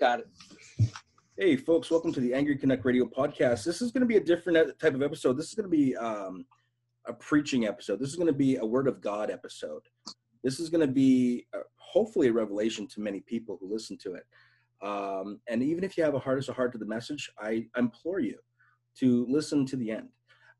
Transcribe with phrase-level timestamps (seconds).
[0.00, 0.90] Got it.
[1.36, 3.64] Hey, folks, welcome to the Angry Canuck Radio podcast.
[3.64, 5.36] This is going to be a different type of episode.
[5.36, 6.46] This is going to be um,
[7.08, 7.98] a preaching episode.
[7.98, 9.82] This is going to be a Word of God episode.
[10.44, 14.14] This is going to be uh, hopefully a revelation to many people who listen to
[14.14, 14.24] it.
[14.86, 18.20] Um, and even if you have a hardest of heart to the message, I implore
[18.20, 18.38] you
[19.00, 20.10] to listen to the end.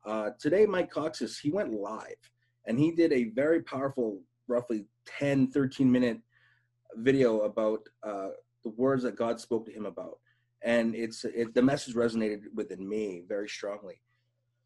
[0.05, 2.29] Uh, today, Mike Kocsis, he went live
[2.67, 4.19] and he did a very powerful,
[4.49, 4.85] roughly
[5.17, 6.19] 10, 13 minute
[6.97, 8.31] video about uh,
[8.63, 10.19] the words that God spoke to him about.
[10.61, 14.01] And it's it, the message resonated within me very strongly.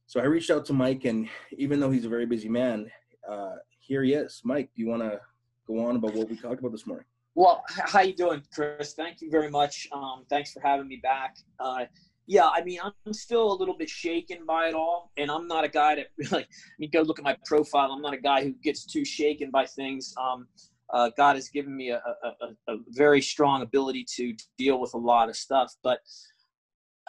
[0.05, 2.91] So I reached out to Mike, and even though he's a very busy man,
[3.29, 4.41] uh, here he is.
[4.43, 5.19] Mike, do you want to
[5.67, 7.05] go on about what we talked about this morning?
[7.35, 8.93] Well, how you doing, Chris?
[8.93, 9.87] Thank you very much.
[9.91, 11.37] Um, thanks for having me back.
[11.59, 11.85] Uh,
[12.27, 15.63] yeah, I mean, I'm still a little bit shaken by it all, and I'm not
[15.63, 16.43] a guy that really.
[16.43, 17.91] I mean, go look at my profile.
[17.91, 20.13] I'm not a guy who gets too shaken by things.
[20.17, 20.47] Um,
[20.93, 24.97] uh, God has given me a, a, a, very strong ability to deal with a
[24.97, 25.73] lot of stuff.
[25.83, 25.99] But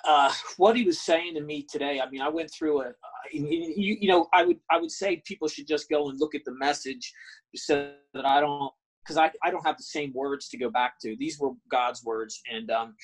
[0.06, 2.92] uh, what he was saying to me today, I mean, I went through a,
[3.32, 6.44] you, you know, I would I would say people should just go and look at
[6.44, 7.12] the message
[7.54, 10.94] so that I don't because I, I don't have the same words to go back
[11.02, 11.14] to.
[11.18, 12.94] These were God's words, and um,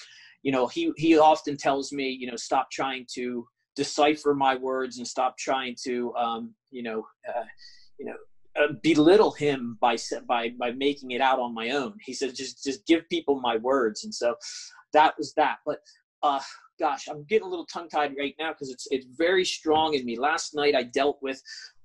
[0.42, 4.98] you know, he he often tells me, you know, stop trying to decipher my words
[4.98, 7.44] and stop trying to, um, you know, uh,
[7.98, 8.17] you know,
[8.59, 11.95] uh, belittle him by by by making it out on my own.
[12.05, 14.37] He said, just just give people my words, and so
[14.93, 15.59] that was that.
[15.65, 15.79] But
[16.23, 16.41] uh,
[16.78, 20.05] gosh, I'm getting a little tongue tied right now because it's it's very strong in
[20.05, 20.19] me.
[20.19, 21.41] Last night I dealt with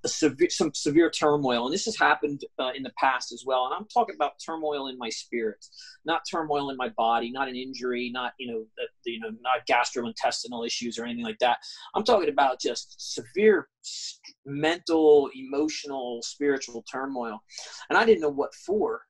[0.07, 3.65] severe, some severe turmoil, and this has happened uh, in the past as well.
[3.65, 5.63] And I'm talking about turmoil in my spirit,
[6.05, 9.65] not turmoil in my body, not an injury, not you know, the, you know, not
[9.69, 11.57] gastrointestinal issues or anything like that.
[11.95, 13.67] I'm talking about just severe
[14.45, 17.39] mental, emotional, spiritual turmoil,
[17.89, 19.01] and I didn't know what for.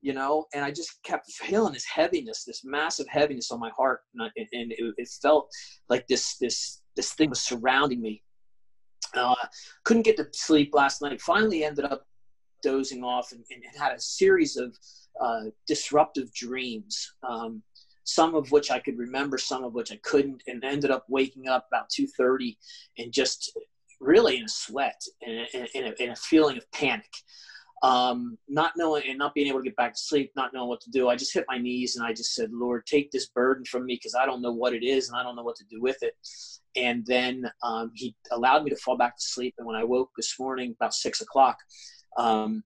[0.00, 4.02] You know, and I just kept feeling this heaviness, this massive heaviness on my heart,
[4.14, 5.50] and, I, and it, it felt
[5.88, 8.22] like this this this thing was surrounding me
[9.14, 9.34] uh,
[9.84, 11.20] couldn't get to sleep last night.
[11.20, 12.06] Finally, ended up
[12.62, 14.76] dozing off and, and had a series of
[15.20, 17.12] uh, disruptive dreams.
[17.28, 17.62] Um,
[18.04, 21.48] some of which I could remember, some of which I couldn't, and ended up waking
[21.48, 22.58] up about two thirty
[22.96, 23.52] and just
[24.00, 27.12] really in a sweat and in, a, in a feeling of panic
[27.82, 30.80] um, not knowing and not being able to get back to sleep, not knowing what
[30.80, 31.08] to do.
[31.08, 33.94] I just hit my knees and I just said, Lord, take this burden from me
[33.94, 36.02] because I don't know what it is and I don't know what to do with
[36.02, 36.14] it.
[36.76, 39.54] And then um, he allowed me to fall back to sleep.
[39.58, 41.58] And when I woke this morning about six o'clock,
[42.16, 42.64] um,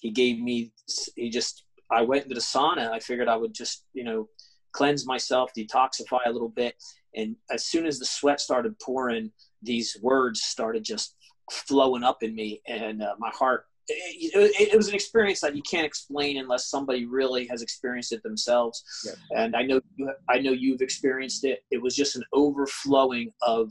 [0.00, 0.72] he gave me,
[1.16, 2.90] he just, I went into the sauna.
[2.90, 4.28] I figured I would just, you know,
[4.72, 6.74] cleanse myself, detoxify a little bit.
[7.14, 9.30] And as soon as the sweat started pouring,
[9.62, 11.16] these words started just
[11.50, 15.62] flowing up in me and uh, my heart it, it, was an experience that you
[15.62, 18.82] can't explain unless somebody really has experienced it themselves.
[19.04, 19.44] Yeah.
[19.44, 21.60] And I know you, I know you've experienced it.
[21.70, 23.70] It was just an overflowing of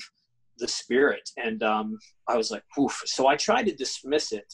[0.59, 1.97] the spirit, and um,
[2.27, 4.45] I was like, "Oof!" So I tried to dismiss it,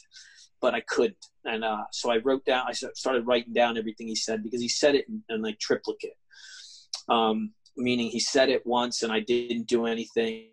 [0.62, 1.26] but I couldn't.
[1.46, 2.66] And uh, so I wrote down.
[2.68, 6.16] I started writing down everything he said because he said it in, in like triplicate.
[7.10, 10.50] Um, meaning he said it once and I didn't do anything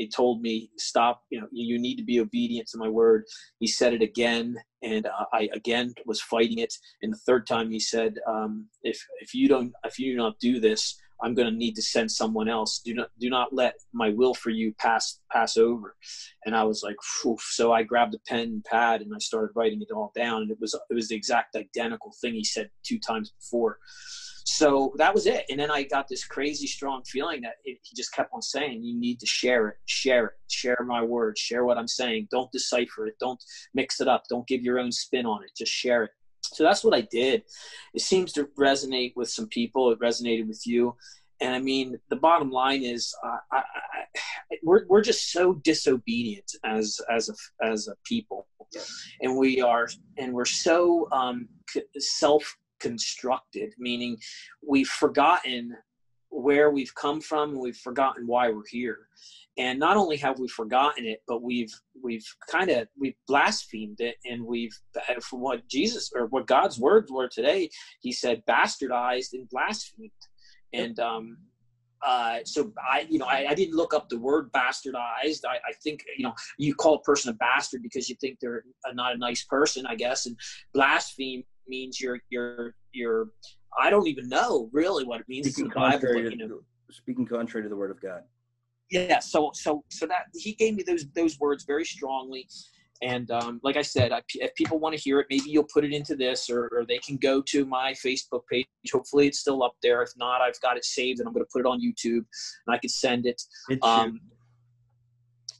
[0.00, 3.24] he told me stop you know you need to be obedient to my word.
[3.58, 6.72] He said it again and uh, i again was fighting it.
[7.02, 10.38] And the third time he said um, if if you don't if you do not
[10.40, 13.74] do this i'm going to need to send someone else do not do not let
[13.92, 15.96] my will for you pass pass over
[16.44, 17.36] and i was like Phew.
[17.40, 20.50] so i grabbed a pen and pad and i started writing it all down and
[20.50, 23.78] it was it was the exact identical thing he said two times before
[24.50, 25.44] so that was it.
[25.48, 28.82] And then I got this crazy strong feeling that it, he just kept on saying,
[28.82, 32.28] you need to share it, share it, share my words, share what I'm saying.
[32.30, 33.14] Don't decipher it.
[33.20, 33.42] Don't
[33.74, 34.24] mix it up.
[34.28, 35.50] Don't give your own spin on it.
[35.56, 36.10] Just share it.
[36.42, 37.42] So that's what I did.
[37.94, 39.90] It seems to resonate with some people.
[39.92, 40.96] It resonated with you.
[41.40, 46.52] And I mean, the bottom line is, uh, I, I, we're we're just so disobedient
[46.64, 48.46] as as a as a people,
[49.22, 51.48] and we are, and we're so um,
[51.98, 54.18] self constructed, meaning
[54.66, 55.76] we've forgotten
[56.30, 59.08] where we've come from and we've forgotten why we're here.
[59.60, 61.72] And not only have we forgotten it, but we've
[62.02, 64.72] we've kind of we've blasphemed it, and we've
[65.20, 67.68] from what Jesus or what God's words were today.
[68.00, 70.10] He said bastardized and blasphemed,
[70.72, 71.36] and um,
[72.00, 75.44] uh, so I, you know, I, I, didn't look up the word bastardized.
[75.46, 78.64] I, I, think, you know, you call a person a bastard because you think they're
[78.86, 80.24] a, not a nice person, I guess.
[80.24, 80.34] And
[80.72, 83.28] blaspheme means you're you're you're
[83.78, 85.52] I don't even know really what it means.
[85.52, 86.60] Speaking contrary, Bible, you know.
[86.90, 88.22] speaking contrary to the word of God.
[88.90, 89.20] Yeah.
[89.20, 92.48] So so so that he gave me those those words very strongly,
[93.02, 95.84] and um, like I said, I, if people want to hear it, maybe you'll put
[95.84, 98.66] it into this, or, or, they can go to my Facebook page.
[98.92, 100.02] Hopefully, it's still up there.
[100.02, 102.24] If not, I've got it saved, and I'm going to put it on YouTube,
[102.66, 103.40] and I can send it.
[103.82, 104.20] Um,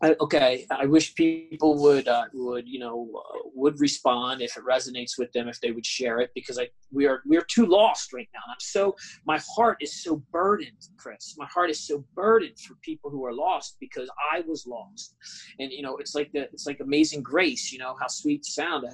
[0.02, 3.08] I, okay, I wish people would uh, would you know
[3.55, 7.06] would respond if it resonates with them if they would share it because I we
[7.06, 8.41] are we are too lost right now.
[8.49, 11.35] I'm so my heart is so burdened, Chris.
[11.37, 15.14] My heart is so burdened for people who are lost because I was lost,
[15.58, 17.70] and you know it's like the it's like Amazing Grace.
[17.70, 18.87] You know how sweet sound.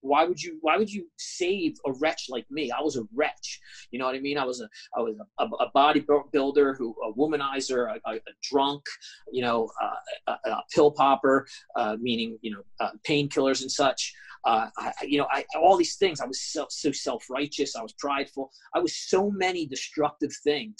[0.00, 2.70] Why would you Why would you save a wretch like me?
[2.70, 3.60] I was a wretch.
[3.90, 4.38] You know what I mean?
[4.38, 8.84] I was a I was a, a bodybuilder who a womanizer, a, a, a drunk.
[9.30, 9.68] You know.
[9.82, 11.46] Uh, a, pill popper,
[11.76, 14.12] uh, meaning you know uh, painkillers and such.
[14.44, 16.20] Uh, I, you know, I, all these things.
[16.20, 17.76] I was so, so self righteous.
[17.76, 18.50] I was prideful.
[18.74, 20.76] I was so many destructive things,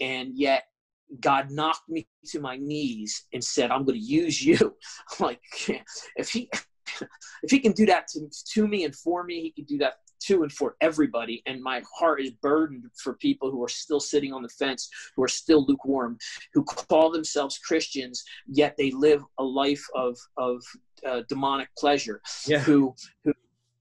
[0.00, 0.64] and yet
[1.18, 4.76] God knocked me to my knees and said, "I'm going to use you."
[5.18, 5.40] Like,
[6.16, 6.48] if he
[7.42, 9.94] if he can do that to, to me and for me, he can do that
[10.20, 11.42] to and for everybody.
[11.46, 15.22] And my heart is burdened for people who are still sitting on the fence, who
[15.22, 16.18] are still lukewarm,
[16.54, 20.62] who call themselves Christians, yet they live a life of of
[21.06, 22.20] uh, demonic pleasure.
[22.46, 22.58] Yeah.
[22.58, 22.94] Who
[23.24, 23.32] who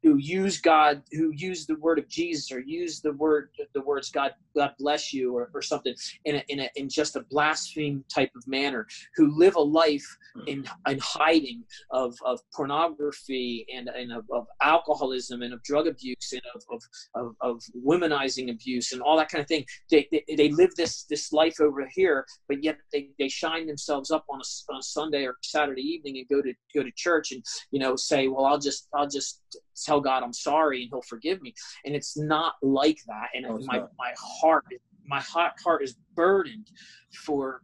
[0.04, 4.10] who use God, who use the word of Jesus, or use the word, the words
[4.12, 5.94] "God, God bless you," or, or something
[6.26, 10.06] in a, in a, in just a blaspheme type of manner, who live a life
[10.48, 16.34] in in hiding of, of pornography and, and of, of alcoholism and of drug abuse
[16.34, 16.84] and of, of,
[17.16, 19.66] of, of womanizing abuse and all that kind of thing.
[19.90, 24.12] They, they, they live this this life over here, but yet they, they shine themselves
[24.12, 27.32] up on a, on a Sunday or Saturday evening and go to go to church
[27.32, 29.42] and you know say, well, I'll just I'll just
[29.84, 31.54] tell God I'm sorry and He'll forgive me.
[31.86, 33.30] And it's not like that.
[33.34, 33.92] And no, my not.
[33.98, 34.66] my heart
[35.06, 36.70] my heart heart is burdened
[37.14, 37.62] for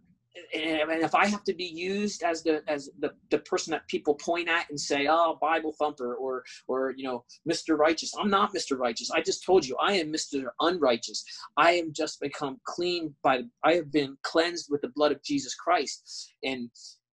[0.53, 4.15] and if I have to be used as the as the, the person that people
[4.15, 7.77] point at and say, "Oh, Bible thumper," or or you know, Mr.
[7.77, 8.77] Righteous, I'm not Mr.
[8.77, 9.11] Righteous.
[9.11, 10.45] I just told you, I am Mr.
[10.59, 11.23] Unrighteous.
[11.57, 13.43] I am just become clean by.
[13.63, 16.69] I have been cleansed with the blood of Jesus Christ, and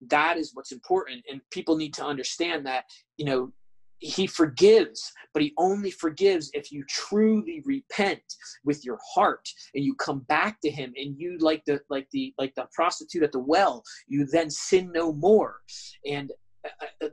[0.08, 1.24] that is what's important.
[1.30, 2.86] And people need to understand that
[3.18, 3.52] you know
[4.00, 8.22] he forgives but he only forgives if you truly repent
[8.66, 12.34] with your heart and you come back to him and you like the like the
[12.38, 15.58] like the prostitute at the well you then sin no more.
[16.06, 16.32] And
[16.66, 17.08] uh,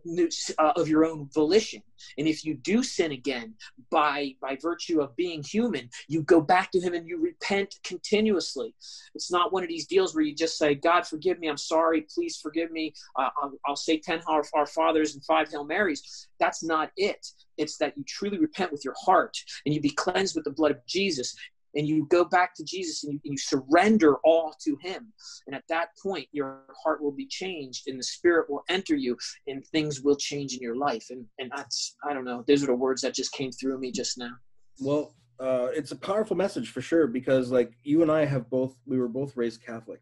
[0.59, 1.83] uh, of your own volition.
[2.19, 3.55] And if you do sin again
[3.91, 8.75] by by virtue of being human you go back to him and you repent continuously.
[9.15, 11.49] It's not one of these deals where you just say god forgive me.
[11.49, 12.07] I'm sorry.
[12.13, 12.95] Please forgive me.
[13.17, 16.29] Uh, I'll, I'll, say 10 our, our fathers and five hail marys.
[16.41, 17.27] That's not it.
[17.57, 20.71] It's that you truly repent with your heart and you be cleansed with the blood
[20.71, 21.35] of jesus
[21.77, 25.13] and you go back to Jesus and you, and you, surrender all to Him.
[25.47, 29.17] And at that point, your heart will be changed and the Spirit will enter you
[29.47, 31.07] and things will change in your life.
[31.11, 33.93] And, and that's, I don't know, those are the words that just came through me
[33.93, 34.33] just now.
[34.81, 38.77] Well, uh, it's a powerful message for sure because, like, you and I have both,
[38.87, 40.01] we were both raised Catholic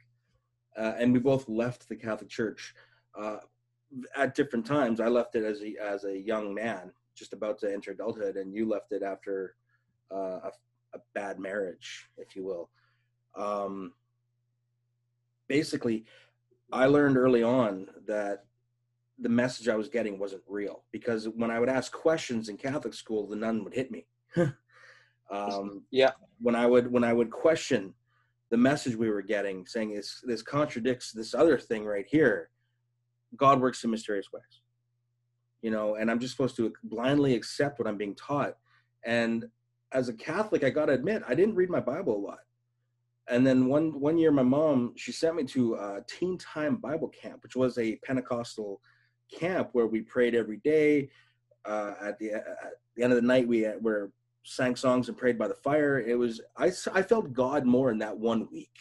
[0.77, 2.75] uh, and we both left the Catholic Church.
[3.19, 3.39] Uh,
[4.17, 7.73] at different times, I left it as a as a young man, just about to
[7.73, 9.55] enter adulthood, and you left it after
[10.13, 10.51] uh, a
[10.95, 12.71] a bad marriage, if you will.
[13.37, 13.93] Um,
[15.49, 16.05] basically,
[16.73, 18.45] I learned early on that
[19.19, 22.95] the message I was getting wasn't real because when I would ask questions in Catholic
[22.95, 24.07] school, the nun would hit me.
[25.31, 26.13] um, yeah.
[26.41, 27.95] When I would when I would question
[28.51, 32.51] the message we were getting, saying this this contradicts this other thing right here.
[33.37, 34.63] God works in mysterious ways,
[35.61, 38.57] you know, and I'm just supposed to blindly accept what I'm being taught.
[39.05, 39.47] And
[39.95, 42.39] as a Catholic, I got to admit, I didn't read my Bible a lot.
[43.29, 47.09] And then one one year, my mom she sent me to a Teen Time Bible
[47.09, 48.83] Camp, which was a Pentecostal
[49.33, 51.09] camp where we prayed every day.
[51.65, 55.39] Uh, at the at the end of the night, we were sang songs and prayed
[55.39, 56.01] by the fire.
[56.01, 58.77] It was I I felt God more in that one week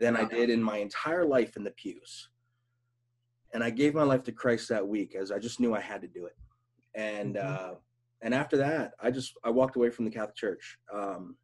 [0.00, 2.28] than I did in my entire life in the pews.
[3.52, 6.00] And I gave my life to Christ that week as I just knew I had
[6.00, 6.36] to do it.
[6.96, 7.72] And mm-hmm.
[7.72, 7.74] uh,
[8.24, 11.36] and after that, I just I walked away from the Catholic Church, um,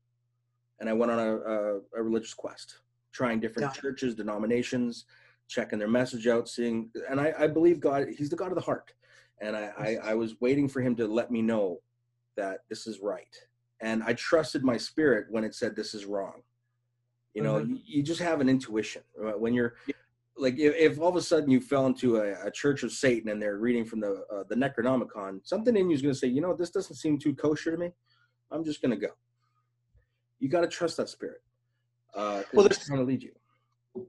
[0.81, 2.81] and I went on a, a, a religious quest,
[3.13, 3.81] trying different yeah.
[3.81, 5.05] churches, denominations,
[5.47, 6.89] checking their message out, seeing.
[7.09, 8.95] And I, I believe God, He's the God of the heart,
[9.43, 11.81] and I, I, I was waiting for Him to let me know
[12.39, 13.37] that this is right,
[13.83, 16.43] and I trusted my spirit when it said this is wrong.
[17.35, 17.75] You know, mm-hmm.
[17.75, 19.75] you, you, just have an intuition when you're
[20.41, 23.31] like if, if, all of a sudden you fell into a, a, church of Satan
[23.31, 26.29] and they're reading from the uh, the Necronomicon, something in you is going to say,
[26.29, 27.91] you know, this doesn't seem too kosher to me.
[28.51, 29.13] I'm just going to go.
[30.39, 31.43] You got to trust that spirit.
[32.15, 33.33] Uh, well, there's going to lead you.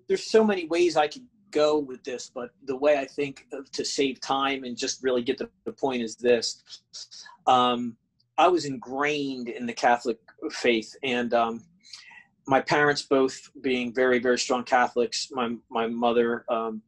[0.07, 3.85] There's so many ways I could go with this, but the way I think to
[3.85, 6.63] save time and just really get to the point is this.
[7.45, 7.97] Um,
[8.37, 10.17] I was ingrained in the Catholic
[10.51, 11.63] faith, and um,
[12.47, 15.29] my parents both being very, very strong Catholics.
[15.31, 16.81] My my mother, um,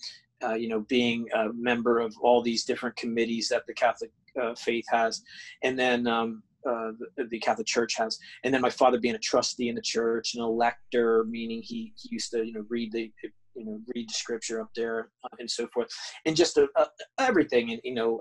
[0.44, 4.56] uh, you know, being a member of all these different committees that the Catholic uh,
[4.56, 5.22] faith has,
[5.64, 9.20] and then um, uh, the, the, Catholic Church has, and then my father being a
[9.20, 13.12] trustee in the church, an elector, meaning he, he used to you know read the
[13.56, 15.90] you know read the scripture up there uh, and so forth,
[16.26, 16.86] and just uh, uh,
[17.20, 18.20] everything, and you know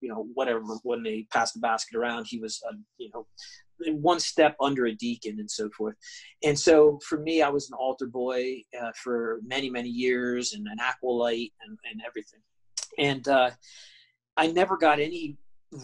[0.00, 2.62] you know whatever when they passed the basket around, he was
[2.98, 3.26] you know
[3.86, 5.94] one step under a deacon and so forth.
[6.42, 10.66] And so for me, I was an altar boy uh, for many, many years and
[10.66, 12.40] an acolyte and, and everything.
[12.98, 13.50] And uh,
[14.36, 15.36] I never got any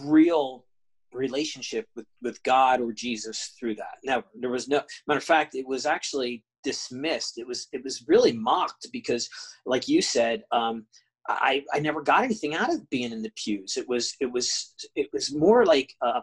[0.02, 0.64] real
[1.12, 3.98] relationship with, with God or Jesus through that.
[4.02, 7.38] Now, there was no matter of fact, it was actually dismissed.
[7.38, 9.28] It was it was really mocked because,
[9.66, 10.86] like you said, um,
[11.28, 13.76] I I never got anything out of being in the pews.
[13.76, 16.22] It was it was it was more like uh,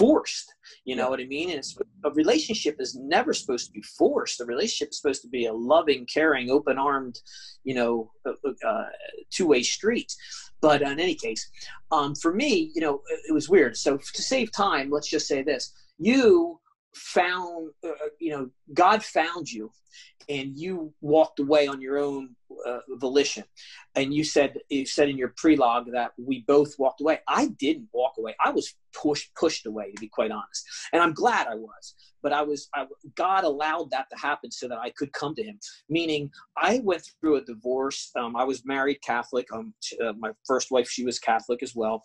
[0.00, 0.54] forced.
[0.86, 1.50] You know what I mean?
[1.50, 4.40] And it's, a relationship is never supposed to be forced.
[4.40, 7.16] A relationship is supposed to be a loving, caring, open-armed,
[7.64, 8.32] you know, uh,
[8.66, 8.84] uh
[9.30, 10.10] two-way street.
[10.62, 11.42] But in any case,
[11.92, 13.76] um, for me, you know, it was weird.
[13.76, 16.58] So to save time, let's just say this: you
[16.94, 19.70] found, uh, you know, God found you,
[20.28, 23.44] and you walked away on your own uh, volition.
[23.94, 27.20] And you said you said in your prelogue that we both walked away.
[27.28, 28.34] I didn't walk away.
[28.44, 30.64] I was pushed pushed away, to be quite honest.
[30.92, 31.94] And I'm glad I was.
[32.22, 35.42] But I was I, God allowed that to happen so that I could come to
[35.42, 35.58] Him.
[35.88, 38.10] Meaning, I went through a divorce.
[38.16, 39.46] Um, I was married Catholic.
[39.52, 42.04] Um, uh, my first wife, she was Catholic as well.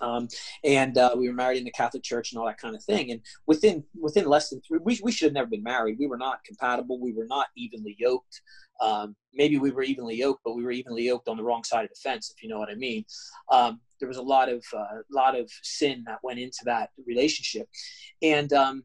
[0.00, 0.28] Um,
[0.64, 3.10] and uh, we were married in the Catholic Church and all that kind of thing.
[3.10, 5.96] And within within less than three, we, we should have never been married.
[5.98, 7.00] We were not compatible.
[7.00, 8.42] We were not evenly yoked.
[8.80, 11.84] Um, maybe we were evenly yoked, but we were evenly yoked on the wrong side
[11.84, 13.04] of the fence, if you know what I mean.
[13.50, 17.68] Um, there was a lot of uh, lot of sin that went into that relationship,
[18.22, 18.84] and um,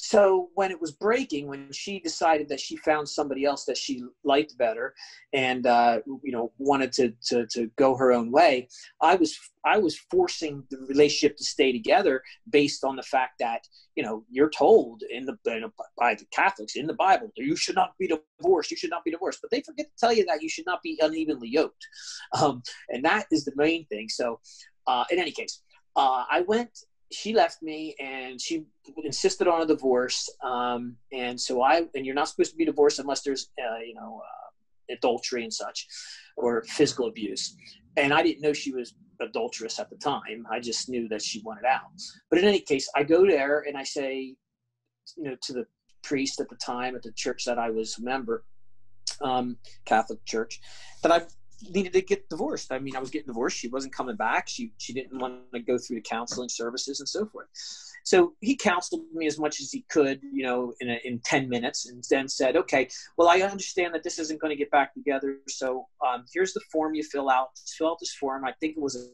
[0.00, 4.02] so when it was breaking when she decided that she found somebody else that she
[4.24, 4.94] liked better
[5.32, 8.68] and uh, you know wanted to, to, to go her own way
[9.02, 13.66] i was i was forcing the relationship to stay together based on the fact that
[13.96, 15.36] you know you're told in the
[15.98, 19.10] by the catholics in the bible you should not be divorced you should not be
[19.10, 19.40] divorced.
[19.42, 21.86] But they forget to tell you that you should not be unevenly yoked.
[22.40, 24.08] Um, and that is the main thing.
[24.08, 24.40] So
[24.86, 25.62] uh, in any case
[25.96, 26.70] uh, I went
[27.10, 28.64] she left me and she
[29.04, 30.28] insisted on a divorce.
[30.42, 33.94] Um, and so I, and you're not supposed to be divorced unless there's, uh, you
[33.94, 35.86] know, uh, adultery and such
[36.36, 37.56] or physical abuse.
[37.96, 40.46] And I didn't know she was adulterous at the time.
[40.50, 41.80] I just knew that she wanted out.
[42.30, 44.36] But in any case, I go there and I say,
[45.16, 45.66] you know, to the
[46.02, 48.44] priest at the time at the church that I was a member,
[49.20, 50.60] um, Catholic church,
[51.02, 51.26] that I've
[51.70, 52.72] needed to get divorced.
[52.72, 53.58] I mean, I was getting divorced.
[53.58, 54.48] She wasn't coming back.
[54.48, 57.46] She she didn't want to go through the counseling services and so forth.
[58.04, 61.48] So he counseled me as much as he could, you know, in a, in ten
[61.48, 64.94] minutes, and then said, "Okay, well, I understand that this isn't going to get back
[64.94, 65.38] together.
[65.48, 67.48] So um, here's the form you fill out.
[67.76, 68.44] Fill out this form.
[68.44, 69.08] I think it was a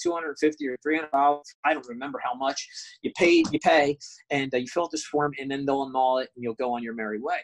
[0.00, 2.66] 250 or 300 dollars i don't remember how much
[3.02, 3.98] you pay you pay
[4.30, 6.72] and uh, you fill out this form and then they'll annul it and you'll go
[6.72, 7.38] on your merry way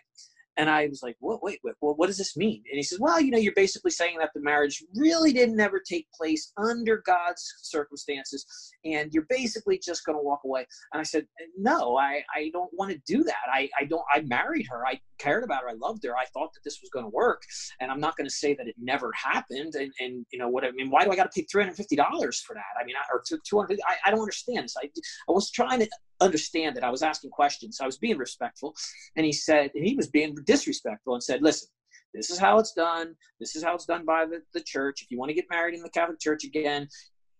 [0.58, 2.64] and I was like, what, wait, wait, what does this mean?
[2.68, 5.78] And he says, well, you know, you're basically saying that the marriage really didn't ever
[5.80, 8.44] take place under God's circumstances.
[8.84, 10.66] And you're basically just going to walk away.
[10.92, 13.36] And I said, no, I, I don't want to do that.
[13.52, 14.84] I, I don't, I married her.
[14.84, 15.70] I cared about her.
[15.70, 16.16] I loved her.
[16.16, 17.42] I thought that this was going to work.
[17.80, 19.76] And I'm not going to say that it never happened.
[19.76, 21.96] And, and, you know, what I mean, why do I got to pay $350
[22.42, 22.80] for that?
[22.80, 24.74] I mean, I, or 200, I, I don't understand this.
[24.76, 25.88] I, I was trying to
[26.20, 26.84] understand it.
[26.84, 27.80] I was asking questions.
[27.80, 28.74] I was being respectful.
[29.16, 31.68] And he said, and he was being disrespectful and said, listen,
[32.14, 33.14] this is how it's done.
[33.40, 35.02] This is how it's done by the, the church.
[35.02, 36.88] If you want to get married in the Catholic Church again,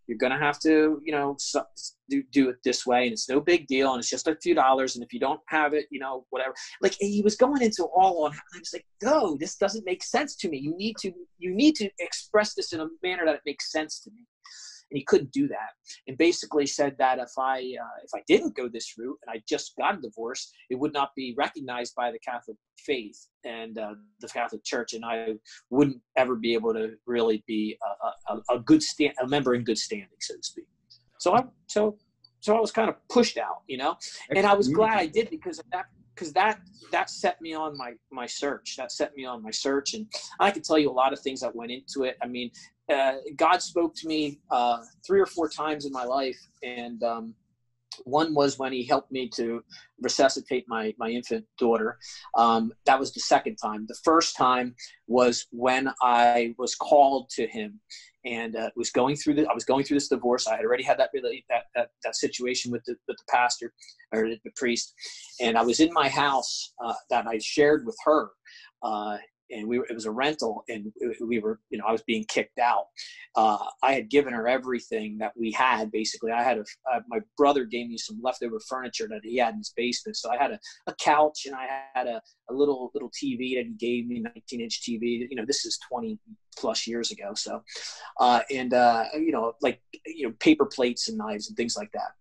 [0.07, 1.37] you're going to have to, you know,
[2.09, 3.05] do, do it this way.
[3.05, 3.93] And it's no big deal.
[3.93, 4.97] And it's just a few dollars.
[4.97, 6.55] And if you don't have it, you know, whatever.
[6.81, 10.35] Like he was going into all on, I was like, no, this doesn't make sense
[10.37, 10.59] to me.
[10.59, 14.01] You need to, you need to express this in a manner that it makes sense
[14.01, 14.25] to me
[14.91, 15.71] and he couldn't do that.
[16.07, 19.43] And basically said that if i uh, if i didn't go this route and i
[19.49, 23.27] just got a divorce it would not be recognized by the catholic faith.
[23.45, 25.35] And uh, the catholic church and i
[25.71, 29.65] wouldn't ever be able to really be a, a, a good stand a member in
[29.65, 30.67] good standing so to speak.
[31.19, 31.97] So i so
[32.41, 33.97] so i was kind of pushed out you know?
[34.35, 35.87] And i was glad i did because that
[36.19, 38.77] because that that set me on my my search.
[38.77, 39.95] That set me on my search.
[39.95, 40.07] And
[40.41, 42.17] i could tell you a lot of things that went into it.
[42.23, 42.51] I mean
[42.93, 47.35] uh, God spoke to me uh, three or four times in my life, and um,
[48.05, 49.63] One was when he helped me to
[50.01, 51.99] resuscitate my my infant daughter.
[52.37, 53.87] Um, that was the second time.
[53.89, 54.75] The first time
[55.07, 57.81] was when I was called to him
[58.25, 60.47] and uh, was going through the I was going through this divorce.
[60.47, 63.73] I had already had that really that that, that situation with the with the pastor
[64.13, 64.95] or the priest,
[65.41, 68.31] and I was in my house uh, that I shared with her.
[68.83, 69.19] Uh,
[69.51, 72.25] and we were, it was a rental and we were you know i was being
[72.29, 72.87] kicked out.
[73.37, 76.33] Uh, i had given her everything that we had basically.
[76.33, 79.59] I had a uh, my brother gave me some leftover furniture that he had in
[79.59, 80.17] his basement.
[80.17, 83.67] So i had a, a couch and i had a, a little little tv that
[83.67, 86.19] he gave me 19 inch tv you know this is 20
[86.57, 87.63] plus years ago so
[88.21, 91.91] uh, and uh, you know like you know paper plates and knives and things like
[91.93, 92.13] that.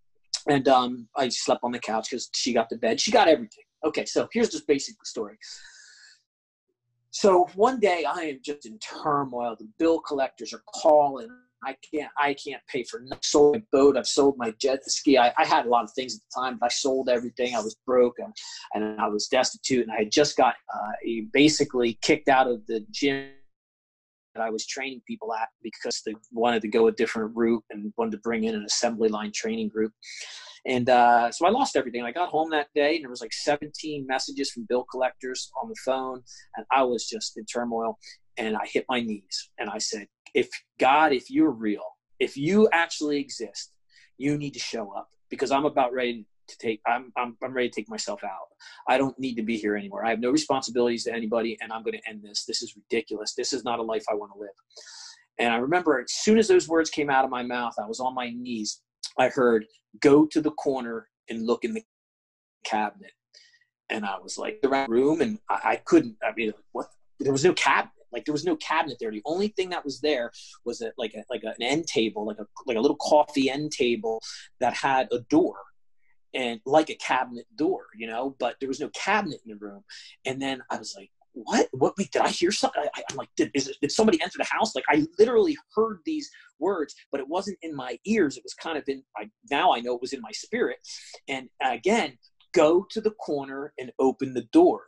[0.50, 3.00] And um, i slept on the couch because she got the bed.
[3.00, 3.64] She got everything.
[3.86, 5.38] Okay so here's just basic story
[7.18, 9.56] so one day I am just in turmoil.
[9.58, 11.30] The bill collectors are calling.
[11.64, 13.98] I can't I can't pay for I sold my boat.
[13.98, 15.18] I've sold my jet ski.
[15.18, 17.56] I, I, had a lot of things at the time, but I sold everything.
[17.56, 18.32] I was broke and,
[18.76, 20.92] and I was destitute, and I had just got uh,
[21.34, 23.32] basically kicked out of the gym
[24.36, 27.92] that I was training people at because they wanted to go a different route and
[27.98, 29.92] wanted to bring in an assembly line training group.
[30.66, 32.04] And uh, so I lost everything.
[32.04, 35.70] I got home that day and there was like 17 messages from bill collectors on
[35.70, 36.22] the phone.
[36.56, 37.98] And I was just in turmoil.
[38.38, 40.50] And I hit my knees and I said, if
[40.80, 41.84] God, if you're real,
[42.20, 43.72] if you actually exist,
[44.18, 47.70] you need to show up because I'm about ready to take I'm, I'm i'm ready
[47.70, 48.48] to take myself out
[48.88, 51.84] i don't need to be here anymore i have no responsibilities to anybody and i'm
[51.84, 54.40] going to end this this is ridiculous this is not a life i want to
[54.40, 54.50] live
[55.40, 58.00] and i remember as soon as those words came out of my mouth i was
[58.00, 58.82] on my knees
[59.18, 59.66] I heard,
[60.00, 61.84] go to the corner and look in the
[62.66, 63.12] cabinet.
[63.90, 66.88] And I was like, the room, and I, I couldn't, I mean, what?
[67.20, 67.94] There was no cabinet.
[68.12, 69.12] Like there was no cabinet there.
[69.12, 70.32] The only thing that was there
[70.66, 73.72] was a, like a, like an end table, like a like a little coffee end
[73.72, 74.22] table
[74.60, 75.58] that had a door,
[76.34, 78.36] and like a cabinet door, you know.
[78.40, 79.84] But there was no cabinet in the room.
[80.26, 81.12] And then I was like,
[81.44, 81.68] what?
[81.72, 81.94] What?
[81.98, 82.84] Wait, did I hear something?
[82.96, 84.76] I, am like, did, is did somebody enter the house?
[84.76, 86.30] Like, I literally heard these
[86.60, 88.38] words, but it wasn't in my ears.
[88.38, 89.04] It was kind of in.
[89.16, 90.78] I, now I know it was in my spirit.
[91.28, 92.18] And again,
[92.54, 94.84] go to the corner and open the door.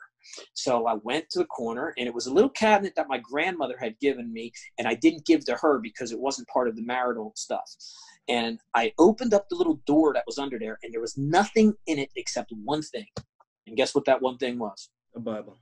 [0.54, 3.78] So I went to the corner, and it was a little cabinet that my grandmother
[3.80, 6.84] had given me, and I didn't give to her because it wasn't part of the
[6.84, 7.74] marital stuff.
[8.28, 11.74] And I opened up the little door that was under there, and there was nothing
[11.88, 13.08] in it except one thing.
[13.66, 14.90] And guess what that one thing was?
[15.16, 15.58] A Bible.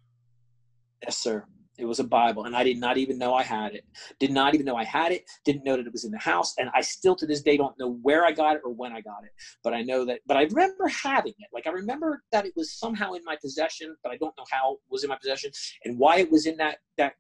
[1.03, 1.45] Yes, sir.
[1.77, 3.86] It was a Bible, and I did not even know I had it.
[4.19, 5.25] Did not even know I had it.
[5.45, 7.77] Didn't know that it was in the house, and I still to this day don't
[7.77, 9.29] know where I got it or when I got it.
[9.63, 10.21] But I know that.
[10.25, 11.49] But I remember having it.
[11.53, 14.73] Like I remember that it was somehow in my possession, but I don't know how
[14.73, 15.51] it was in my possession
[15.86, 17.13] and why it was in that that.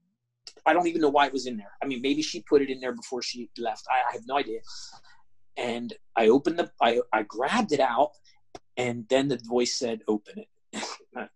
[0.65, 1.73] I don't even know why it was in there.
[1.83, 3.83] I mean, maybe she put it in there before she left.
[3.89, 4.61] I, I have no idea.
[5.55, 6.71] And I opened the.
[6.81, 8.11] I I grabbed it out,
[8.75, 10.47] and then the voice said, "Open it."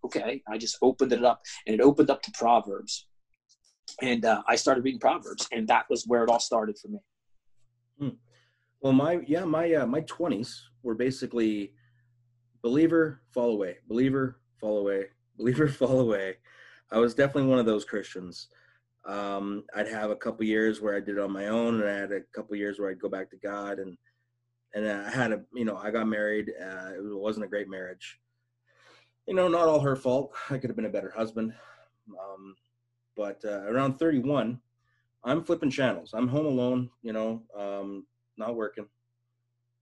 [0.06, 3.08] Okay, I just opened it up and it opened up to Proverbs.
[4.02, 7.00] And uh, I started reading Proverbs, and that was where it all started for me.
[8.00, 8.10] Hmm.
[8.82, 11.74] Well, my yeah, my uh, my twenties were basically
[12.62, 15.06] believer, fall away, believer, fall away,
[15.38, 16.38] believer, fall away.
[16.92, 18.48] I was definitely one of those Christians.
[19.06, 21.94] Um, I'd have a couple years where I did it on my own, and I
[21.94, 23.98] had a couple years where I'd go back to God, and
[24.74, 26.52] and I had a you know I got married.
[26.62, 28.20] Uh, it wasn't a great marriage,
[29.28, 30.34] you know, not all her fault.
[30.50, 31.54] I could have been a better husband.
[32.10, 32.56] Um,
[33.16, 34.60] but uh, around 31,
[35.24, 36.12] I'm flipping channels.
[36.14, 38.06] I'm home alone, you know, um,
[38.38, 38.88] not working.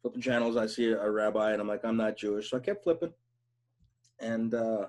[0.02, 0.58] Flipping channels.
[0.58, 2.50] I see a, rabbi and I'm like, I'm not Jewish.
[2.50, 3.14] So I kept flipping.
[4.20, 4.88] And uh,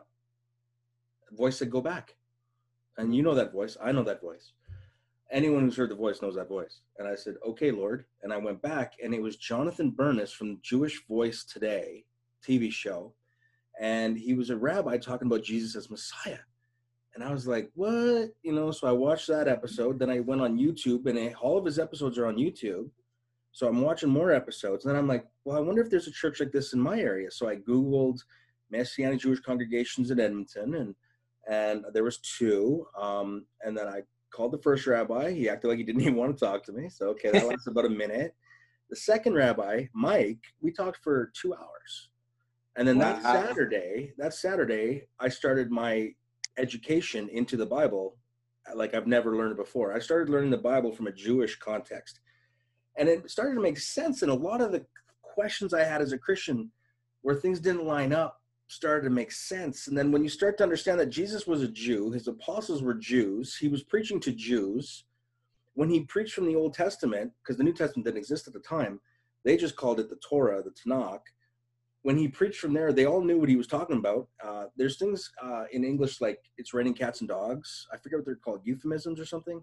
[1.33, 2.17] voice said, go back.
[2.97, 3.77] And you know that voice.
[3.83, 4.53] I know that voice.
[5.33, 6.81] Anyone who's heard the voice knows that voice.
[6.99, 8.05] And I said, okay, Lord.
[8.23, 12.05] And I went back and it was Jonathan Bernis from Jewish Voice Today
[12.47, 13.13] TV show
[13.81, 16.39] and he was a rabbi talking about Jesus as Messiah.
[17.15, 18.29] And I was like, what?
[18.43, 19.99] You know, so I watched that episode.
[19.99, 22.89] Then I went on YouTube, and all of his episodes are on YouTube.
[23.53, 24.85] So I'm watching more episodes.
[24.85, 27.01] And then I'm like, well, I wonder if there's a church like this in my
[27.01, 27.31] area.
[27.31, 28.21] So I Googled
[28.71, 30.95] Messianic Jewish congregations in Edmonton, and
[31.49, 32.87] and there was two.
[33.01, 35.33] Um, and then I called the first rabbi.
[35.33, 36.91] He acted like he didn't even want to talk to me.
[36.91, 38.35] So okay, that lasted about a minute.
[38.91, 42.10] The second rabbi, Mike, we talked for two hours.
[42.81, 43.13] And then wow.
[43.13, 46.15] that Saturday, that Saturday, I started my
[46.57, 48.17] education into the Bible
[48.67, 49.93] uh, like I've never learned before.
[49.93, 52.21] I started learning the Bible from a Jewish context.
[52.97, 54.23] And it started to make sense.
[54.23, 54.87] And a lot of the
[55.21, 56.73] questions I had as a Christian
[57.21, 59.87] where things didn't line up started to make sense.
[59.89, 62.95] And then when you start to understand that Jesus was a Jew, his apostles were
[62.95, 65.05] Jews, he was preaching to Jews.
[65.75, 68.61] When he preached from the Old Testament, because the New Testament didn't exist at the
[68.61, 69.01] time,
[69.45, 71.21] they just called it the Torah, the Tanakh
[72.03, 74.29] when he preached from there, they all knew what he was talking about.
[74.43, 77.87] Uh, there's things uh, in English like it's raining cats and dogs.
[77.93, 79.63] I forget what they're called, euphemisms or something.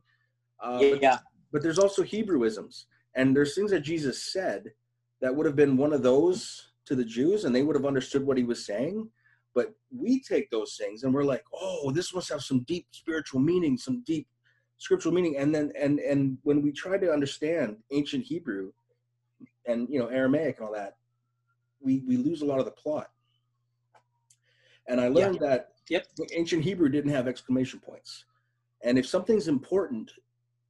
[0.59, 0.97] Uh, yeah.
[0.99, 1.21] But,
[1.51, 4.71] but there's also Hebrewisms, and there's things that Jesus said
[5.21, 8.25] that would have been one of those to the Jews, and they would have understood
[8.25, 9.09] what he was saying.
[9.55, 13.39] But we take those things and we're like, oh, this must have some deep spiritual
[13.39, 14.27] meaning, some deep
[14.77, 15.37] scriptural meaning.
[15.37, 18.71] And then and and when we try to understand ancient Hebrew
[19.65, 20.97] and you know Aramaic and all that,
[21.81, 23.09] we we lose a lot of the plot.
[24.87, 25.47] And I learned yeah.
[25.47, 26.07] that yep.
[26.33, 28.25] ancient Hebrew didn't have exclamation points.
[28.83, 30.11] And if something's important,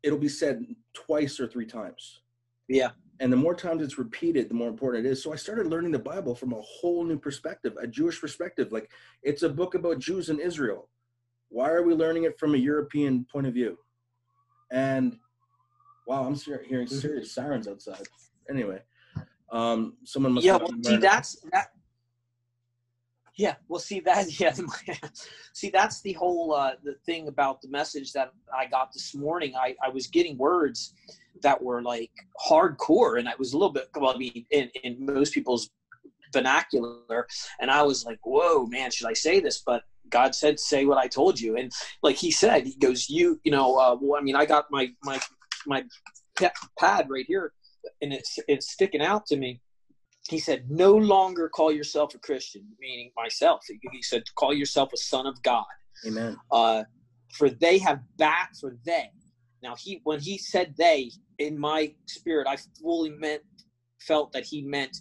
[0.03, 2.21] it'll be said twice or three times.
[2.67, 2.89] Yeah.
[3.19, 5.23] And the more times it's repeated, the more important it is.
[5.23, 8.71] So I started learning the Bible from a whole new perspective, a Jewish perspective.
[8.71, 8.91] Like
[9.23, 10.89] it's a book about Jews in Israel.
[11.49, 13.77] Why are we learning it from a European point of view?
[14.71, 15.17] And
[16.07, 16.95] wow, I'm hearing mm-hmm.
[16.95, 18.07] serious sirens outside.
[18.49, 18.81] Anyway,
[19.51, 20.45] um, someone must.
[20.45, 21.71] Yeah, well, see, that's that.
[23.37, 24.27] Yeah, well, see that.
[24.39, 24.53] Yeah,
[25.53, 29.55] see that's the whole uh, the thing about the message that I got this morning.
[29.55, 30.93] I I was getting words
[31.43, 32.11] that were like
[32.49, 33.89] hardcore, and I was a little bit.
[33.95, 35.69] Well, I mean, in in most people's
[36.33, 37.27] vernacular,
[37.61, 40.97] and I was like, "Whoa, man, should I say this?" But God said, "Say what
[40.97, 44.23] I told you," and like He said, He goes, "You, you know, uh, well, I
[44.23, 45.19] mean, I got my my
[45.65, 45.85] my
[46.77, 47.53] pad right here
[48.01, 49.59] and it's it's sticking out to me.
[50.29, 53.61] He said, "No longer call yourself a Christian," meaning myself.
[53.67, 55.65] He said, "Call yourself a son of God."
[56.05, 56.37] Amen.
[56.51, 56.83] Uh,
[57.33, 59.09] for they have back for they.
[59.61, 63.41] Now he when he said they in my spirit, I fully meant
[63.99, 64.97] felt that he meant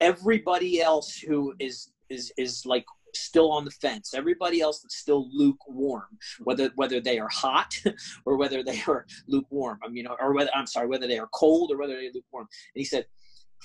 [0.00, 2.84] everybody else who is is is like
[3.20, 4.14] still on the fence.
[4.14, 7.74] Everybody else that's still lukewarm, whether whether they are hot
[8.24, 9.78] or whether they are lukewarm.
[9.84, 12.48] I mean, or whether I'm sorry, whether they are cold or whether they're lukewarm.
[12.74, 13.06] And he said,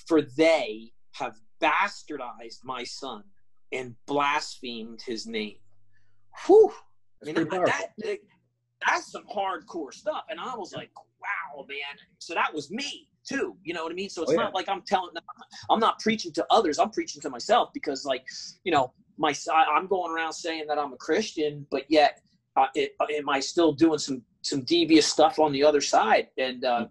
[0.07, 3.23] "For they have bastardized my son
[3.71, 5.57] and blasphemed his name."
[6.45, 6.71] Whew.
[7.21, 8.17] I mean, that, that,
[8.85, 10.23] that's some hardcore stuff.
[10.29, 10.89] And I was like,
[11.21, 11.97] wow, man.
[12.19, 13.55] So that was me too.
[13.63, 14.09] You know what I mean?
[14.09, 14.43] So it's oh, yeah.
[14.43, 15.11] not like I'm telling,
[15.69, 16.79] I'm not preaching to others.
[16.79, 18.25] I'm preaching to myself because, like,
[18.63, 22.21] you know, my I'm going around saying that I'm a Christian, but yet
[22.57, 26.27] uh, it, uh, am I still doing some some devious stuff on the other side?
[26.37, 26.87] And uh,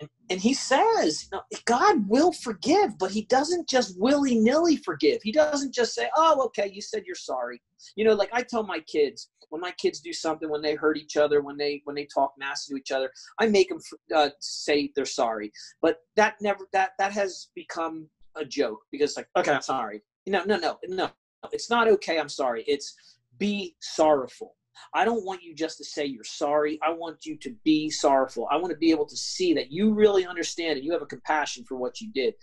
[0.00, 4.76] and, and he says, you know, God will forgive, but He doesn't just willy nilly
[4.76, 5.20] forgive.
[5.22, 7.62] He doesn't just say, "Oh, okay, you said you're sorry."
[7.96, 10.96] You know, like I tell my kids when my kids do something, when they hurt
[10.96, 13.80] each other, when they when they talk nasty to each other, I make them
[14.14, 15.52] uh, say they're sorry.
[15.80, 20.02] But that never that that has become a joke because like, okay, I'm sorry.
[20.26, 21.10] No, no, no, no.
[21.50, 22.18] It's not okay.
[22.18, 22.64] I'm sorry.
[22.66, 22.94] It's
[23.38, 24.54] be sorrowful.
[24.94, 26.78] I don't want you just to say you're sorry.
[26.82, 28.48] I want you to be sorrowful.
[28.50, 31.06] I want to be able to see that you really understand and you have a
[31.06, 32.34] compassion for what you did.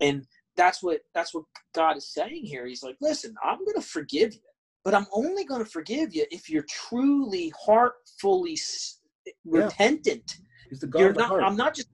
[0.00, 0.26] And
[0.56, 2.66] that's what that's what God is saying here.
[2.66, 4.40] He's like, "Listen, I'm going to forgive you,
[4.84, 8.58] but I'm only going to forgive you if you're truly heartfully
[9.26, 9.32] yeah.
[9.44, 11.42] repentant." He's the God you're not, heart.
[11.42, 11.88] I'm not just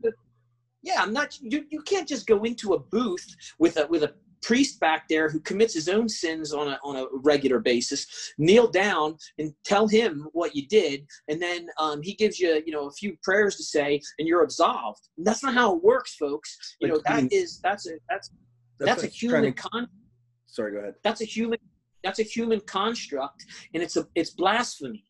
[0.83, 1.39] yeah, I'm not.
[1.41, 3.27] You, you can't just go into a booth
[3.59, 6.96] with a with a priest back there who commits his own sins on a, on
[6.96, 11.07] a regular basis kneel down and tell him what you did.
[11.29, 14.42] And then um, he gives you you know a few prayers to say and you're
[14.42, 15.09] absolved.
[15.16, 16.76] And that's not how it works folks.
[16.81, 18.31] You know that is that's a that's
[18.79, 19.88] that's, that's a human to, con
[20.46, 20.94] sorry go ahead.
[21.05, 21.59] that's a human
[22.03, 25.05] that's a human construct and it's a it's blasphemy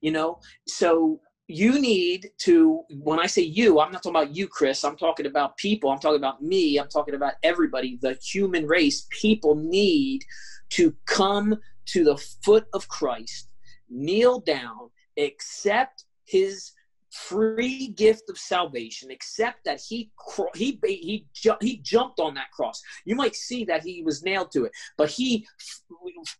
[0.00, 0.38] you know?
[0.66, 1.20] So
[1.52, 4.84] you need to when i say you i'm not talking about you chris.
[4.84, 5.90] I'm talking about people.
[5.90, 6.78] I'm talking about me.
[6.78, 7.98] I'm talking about everybody.
[8.00, 9.06] The human race.
[9.10, 10.22] People need
[10.70, 13.48] to come to the foot of christ
[13.90, 16.72] kneel down accept his
[17.10, 20.10] free gift of salvation accept that he
[20.54, 21.26] he he
[21.60, 22.80] he jumped on that cross.
[23.04, 25.46] You might see that he was nailed to it but he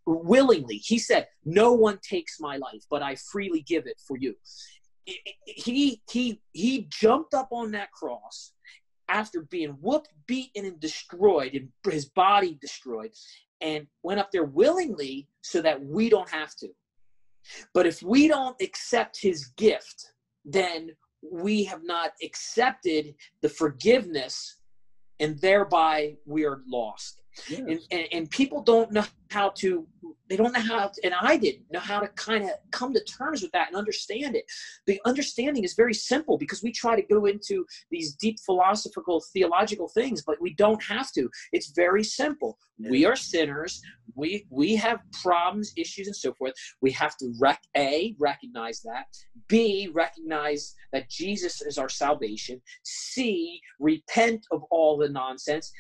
[0.07, 4.35] willingly he said no one takes my life but i freely give it for you
[5.05, 8.53] he he he jumped up on that cross
[9.09, 13.11] after being whooped, beaten, and destroyed, and his body destroyed,
[13.61, 16.69] and went up there willingly so that we don't have to.
[17.75, 20.13] But if we don't accept his gift,
[20.45, 20.91] then
[21.31, 24.59] we have not accepted the forgiveness,
[25.21, 27.22] and thereby we are lost.
[27.49, 27.61] Yes.
[27.61, 29.87] And, and, and people don't know how to
[30.29, 33.03] they don't know how to, and i didn't know how to kind of come to
[33.05, 34.45] terms with that and understand it.
[34.87, 39.89] The understanding is very simple because we try to go into these deep philosophical theological
[39.89, 41.31] things but we don't have to.
[41.53, 42.59] It's very simple.
[42.91, 43.81] We are sinners.
[44.15, 46.55] We we have problems issues and so forth.
[46.81, 49.07] We have to rec- a recognize that.
[49.49, 52.61] B recognize that jesus is our salvation.
[52.83, 55.73] C repent of all the nonsense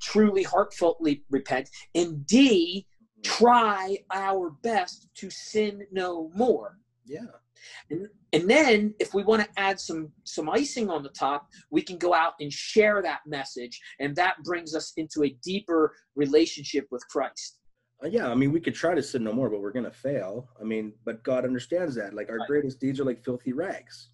[0.00, 2.86] truly heartfeltly repent and d
[3.22, 7.20] try our best to sin no more Yeah.
[7.90, 11.80] and, and then if we want to add some some icing on the top we
[11.80, 16.86] can go out and share that message and that brings us into a deeper relationship
[16.90, 17.58] with christ
[18.02, 20.48] Uh, yeah, I mean, we could try to sin no more, but we're gonna fail.
[20.60, 22.12] I mean, but God understands that.
[22.12, 22.48] Like our Right.
[22.52, 24.10] greatest deeds are like filthy rags,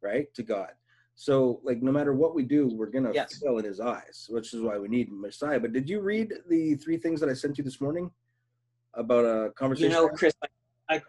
[0.00, 0.72] right, to God.
[1.16, 3.38] So, like, no matter what we do, we're gonna Yes.
[3.38, 5.58] fail in His eyes, which is why we need Messiah.
[5.58, 8.10] But did you read the three things that I sent you this morning
[8.94, 9.90] about a conversation?
[9.90, 10.32] you know chris
[10.88, 11.02] i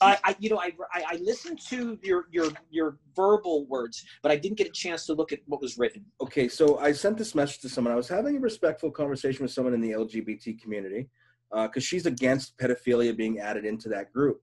[0.00, 4.30] i, I, you know I, I i listened to your your your verbal words but
[4.32, 7.18] i didn't get a chance to look at what was written okay, so I sent
[7.18, 7.92] this message to someone.
[7.92, 11.08] I was having a respectful conversation with someone in the LGBT community
[11.52, 14.42] uh, because she's against pedophilia being added into that group.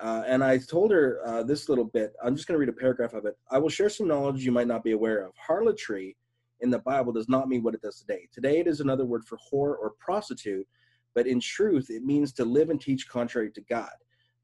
[0.00, 2.12] Uh, and I told her uh, this little bit.
[2.22, 3.36] I'm just going to read a paragraph of it.
[3.50, 5.32] I will share some knowledge you might not be aware of.
[5.36, 6.14] Harlotry
[6.60, 8.28] in the Bible does not mean what it does today.
[8.32, 10.66] Today, it is another word for whore or prostitute,
[11.14, 13.90] but in truth, it means to live and teach contrary to God.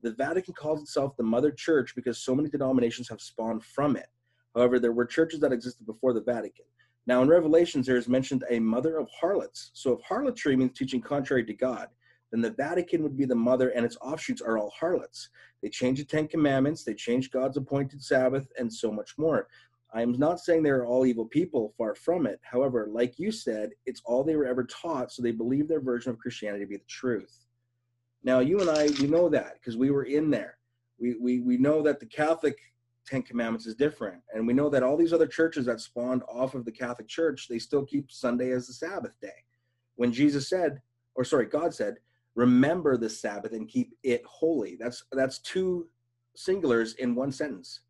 [0.03, 4.07] The Vatican calls itself the Mother Church because so many denominations have spawned from it.
[4.55, 6.65] However, there were churches that existed before the Vatican.
[7.07, 9.71] Now, in Revelations, there is mentioned a mother of harlots.
[9.75, 11.89] So, if harlotry means teaching contrary to God,
[12.35, 15.29] then the Vatican would be the mother, and its offshoots are all harlots.
[15.63, 19.47] They changed the Ten Commandments, they changed God's appointed Sabbath, and so much more.
[19.93, 22.41] I am not saying they're all evil people, far from it.
[22.43, 26.11] However, like you said, it's all they were ever taught, so they believe their version
[26.11, 27.47] of Christianity to be the truth.
[28.25, 30.59] Now, you and I, we know that because we were in there.
[30.99, 32.57] We, we, we know that the Catholic
[33.07, 34.23] Ten Commandments is different.
[34.33, 37.49] And we know that all these other churches that spawned off of the Catholic Church,
[37.49, 39.45] they still keep Sunday as the Sabbath day.
[39.97, 40.81] When Jesus said,
[41.15, 41.97] or sorry, God said,
[42.35, 44.77] remember the Sabbath and keep it holy.
[44.77, 45.89] That's that's two
[46.37, 47.81] singulars in one sentence.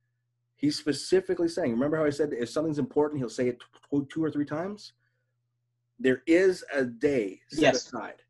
[0.56, 4.22] He's specifically saying, remember how I said if something's important, he'll say it tw- two
[4.24, 4.92] or three times?
[5.98, 7.86] There is a day set Yes.
[7.86, 8.22] aside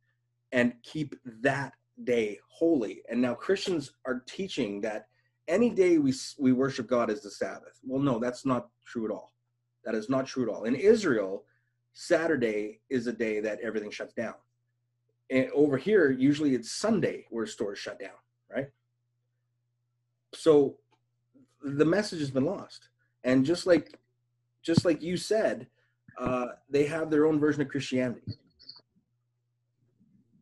[0.52, 1.74] and keep that
[2.04, 3.02] day holy.
[3.08, 5.08] And now Christians are teaching that
[5.48, 7.78] any day we we worship God is the Sabbath.
[7.84, 9.32] Well, no, that's not true at all.
[9.84, 10.64] That is not true at all.
[10.64, 11.44] In Israel,
[11.92, 14.34] Saturday is a day that everything shuts down.
[15.30, 18.10] And over here, usually it's Sunday where stores shut down,
[18.54, 18.68] right?
[20.34, 20.76] So
[21.62, 22.88] the message has been lost.
[23.24, 23.98] And just like
[24.62, 25.66] just like you said,
[26.18, 28.38] uh, they have their own version of Christianity.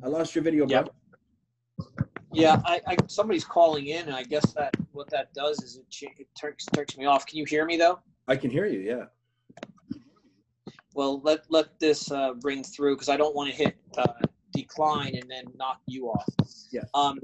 [0.03, 0.77] I lost your video, bro.
[0.77, 0.89] Yep.
[2.33, 5.85] yeah I, I somebody's calling in and i guess that what that does is it,
[6.19, 8.81] it turns turns me off can you hear me though I can hear you.
[8.81, 9.05] Yeah.
[10.95, 14.13] well let let this uh, ring through because i don't want to hit uh,
[14.53, 16.29] decline and then knock you off.
[16.73, 16.83] Yeah.
[16.95, 17.19] um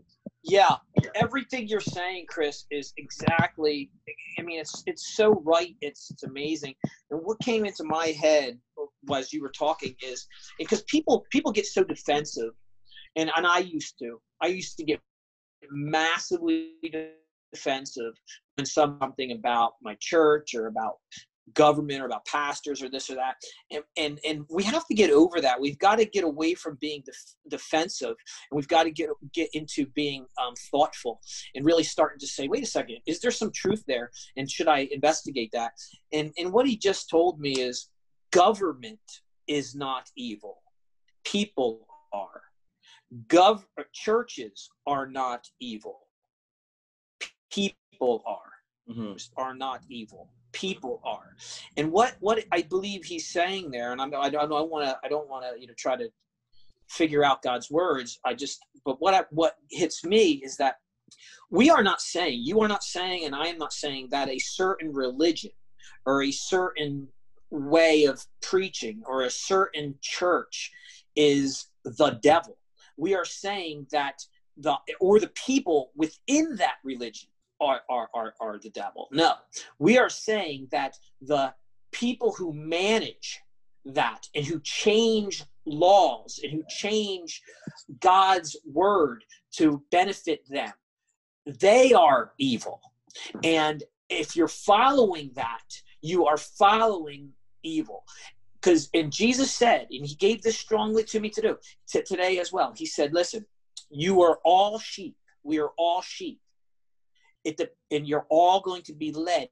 [0.44, 0.76] yeah
[1.14, 3.90] everything you're saying chris is exactly
[4.38, 5.74] i mean it's it's so right.
[5.80, 6.74] It's it's amazing.
[7.10, 8.58] And what came into my head
[9.14, 10.26] as you were talking is
[10.58, 12.52] because people people get so defensive
[13.16, 14.20] and and i used to.
[14.40, 15.00] I used to get
[15.70, 16.74] massively
[17.52, 18.14] defensive
[18.56, 20.98] when something about my church or about
[21.54, 23.36] government or about pastors or this or that.
[23.70, 25.60] And and, and we have to get over that.
[25.60, 28.16] We've got to get away from being def- defensive
[28.50, 31.20] and we've got to get get into being um, thoughtful
[31.54, 34.10] and really starting to say wait a second is there some truth there?
[34.36, 35.72] And should i investigate that?
[36.12, 37.88] And and what he just told me is
[38.32, 39.00] government
[39.46, 40.62] is not evil.
[41.24, 42.42] People are.
[43.26, 46.00] Gov churches are not evil.
[47.50, 48.42] People are.
[48.92, 51.36] Hmm are not evil people are.
[51.76, 55.08] And what what i believe he's saying there and I'm, i don't want to i
[55.08, 56.08] don't want to you know try to
[56.88, 60.76] figure out god's words i just but what I, what hits me is that
[61.50, 64.38] we are not saying you are not saying and i am not saying that a
[64.38, 65.50] certain religion
[66.06, 67.08] or a certain
[67.50, 70.72] way of preaching or a certain church
[71.16, 72.56] is the devil.
[72.96, 74.14] We are saying that
[74.56, 79.32] the or the people within that religion are are are, are the devil no
[79.78, 81.52] we are saying that the
[81.92, 83.40] people who manage
[83.84, 87.42] that and who change laws and who change
[88.00, 89.24] God's word
[89.56, 90.72] to benefit them,
[91.46, 92.80] they are evil.
[93.42, 95.64] And if you're following that,
[96.00, 97.30] you are following
[97.62, 98.04] evil.
[98.54, 101.56] Because, and Jesus said, and he gave this strongly to me to do
[101.90, 102.72] to today as well.
[102.76, 103.46] He said, Listen,
[103.90, 105.16] you are all sheep.
[105.44, 106.40] We are all sheep.
[107.48, 109.48] It and you're all going to be led.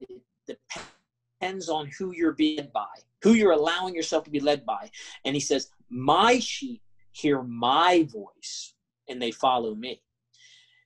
[0.00, 4.64] It depends on who you're being led by, who you're allowing yourself to be led
[4.64, 4.90] by.
[5.24, 8.74] And he says, My sheep hear my voice
[9.08, 10.02] and they follow me.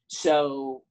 [0.09, 0.83] So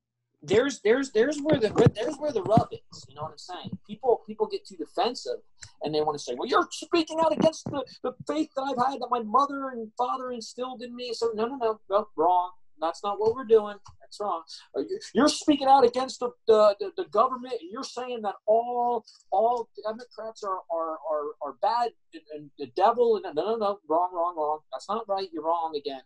[0.42, 3.06] there's there's there's where the there's where the rub is.
[3.10, 3.78] You know what I'm saying?
[3.86, 5.40] People people get too defensive
[5.84, 8.92] and they want to say, "Well, you're speaking out against the, the faith that I've
[8.92, 12.52] had that my mother and father instilled in me." So no, no, no, no, wrong.
[12.82, 13.78] That's not what we're doing.
[14.02, 14.44] That's wrong.
[14.76, 19.06] Uh, you're speaking out against the, the, the, the government, and you're saying that all
[19.32, 23.16] all Democrats are are are, are bad and, and the devil.
[23.16, 24.60] And no, no, no, wrong, wrong, wrong.
[24.72, 25.28] That's not right.
[25.32, 26.02] You're wrong again.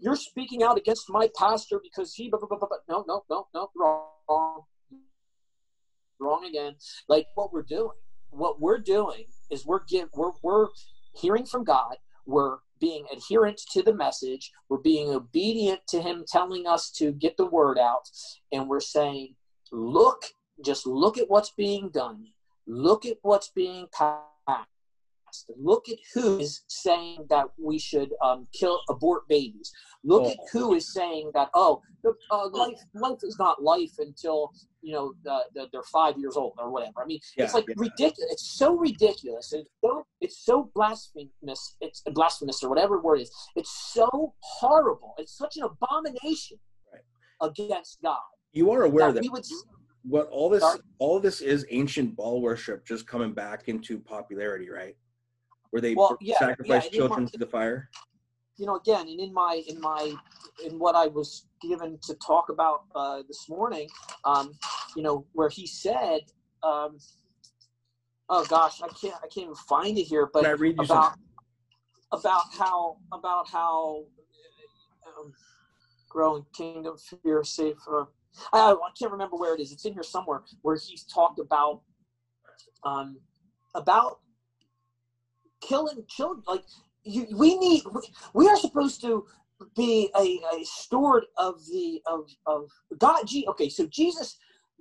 [0.00, 2.28] You're speaking out against my pastor because he.
[2.28, 4.62] Blah, blah, blah, no, no, no, no, wrong,
[6.20, 6.74] wrong again.
[7.08, 7.96] Like what we're doing.
[8.30, 10.68] What we're doing is we're give we're we're
[11.14, 11.96] hearing from God.
[12.26, 14.52] We're being adherent to the message.
[14.68, 18.08] We're being obedient to Him telling us to get the word out,
[18.52, 19.34] and we're saying,
[19.72, 20.24] look,
[20.64, 22.26] just look at what's being done.
[22.66, 24.35] Look at what's being passed
[25.56, 29.72] Look at who is saying that we should um, kill, abort babies.
[30.04, 30.30] Look oh.
[30.30, 31.82] at who is saying that oh,
[32.30, 36.54] uh, life life is not life until you know the, the, they're five years old
[36.58, 37.02] or whatever.
[37.02, 37.74] I mean, yeah, it's like yeah.
[37.76, 38.32] ridiculous.
[38.32, 39.52] It's so ridiculous.
[39.52, 41.76] It's so it's so blasphemous.
[41.80, 43.30] It's blasphemous or whatever word is.
[43.56, 45.14] It's so horrible.
[45.18, 46.58] It's such an abomination
[46.92, 47.02] right.
[47.40, 48.18] against God.
[48.52, 49.44] You are aware that, that we would
[50.08, 50.64] what all this
[50.98, 54.96] all this is ancient Baal worship just coming back into popularity, right?
[55.76, 57.90] Where they well, yeah, sacrifice yeah, children my, to the fire?
[58.56, 60.14] You know, again, and in my in my
[60.64, 63.86] in what I was given to talk about uh, this morning,
[64.24, 64.52] um,
[64.96, 66.20] you know, where he said,
[66.62, 66.96] um,
[68.30, 70.86] "Oh gosh, I can't I can't even find it here," but about something?
[70.96, 71.12] about
[72.10, 74.04] about how about how
[75.06, 75.34] um,
[76.08, 77.76] growing kingdom fear safe.
[77.86, 78.04] Uh,
[78.50, 79.72] I, I can't remember where it is.
[79.72, 81.82] It's in here somewhere where he's talked about
[82.82, 83.18] um,
[83.74, 84.20] about
[85.66, 86.44] killing children.
[86.46, 86.62] Like
[87.04, 88.02] you, we need, we,
[88.34, 89.24] we are supposed to
[89.76, 93.26] be a, a steward of the of of God.
[93.26, 93.46] G.
[93.48, 94.36] Okay, so Jesus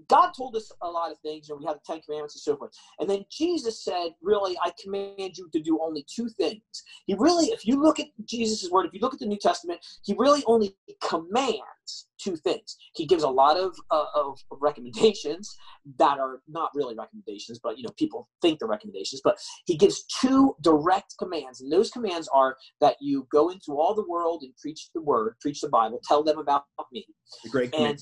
[0.09, 2.57] God told us a lot of things, and we have the Ten Commandments and so
[2.57, 2.71] forth.
[2.99, 6.61] And then Jesus said, Really, I command you to do only two things.
[7.05, 9.79] He really, if you look at Jesus' word, if you look at the New Testament,
[10.03, 12.77] he really only commands two things.
[12.95, 15.55] He gives a lot of, uh, of recommendations
[15.99, 20.03] that are not really recommendations, but you know, people think they're recommendations, but he gives
[20.05, 21.61] two direct commands.
[21.61, 25.35] And those commands are that you go into all the world and preach the word,
[25.41, 27.05] preach the Bible, tell them about me.
[27.43, 27.99] The great and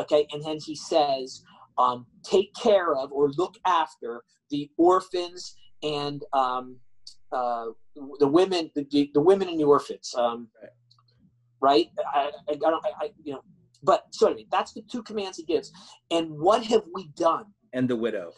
[0.00, 1.42] Okay, and then he says,
[1.78, 6.76] um, take care of or look after the orphans and um,
[7.32, 7.66] uh,
[8.18, 10.14] the women, the, the women and the orphans.
[10.16, 10.48] Um,
[11.60, 11.86] right?
[12.14, 13.42] I, I, I don't, I, I, you know,
[13.82, 15.72] but so anyway, that's the two commands he gives.
[16.10, 17.46] And what have we done?
[17.72, 18.32] And the widow.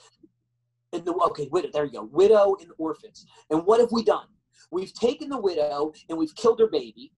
[0.93, 1.69] And the okay, widow.
[1.73, 2.09] There you go.
[2.13, 3.27] Widow and orphans.
[3.51, 4.27] And what have we done?
[4.71, 7.13] We've taken the widow and we've killed her baby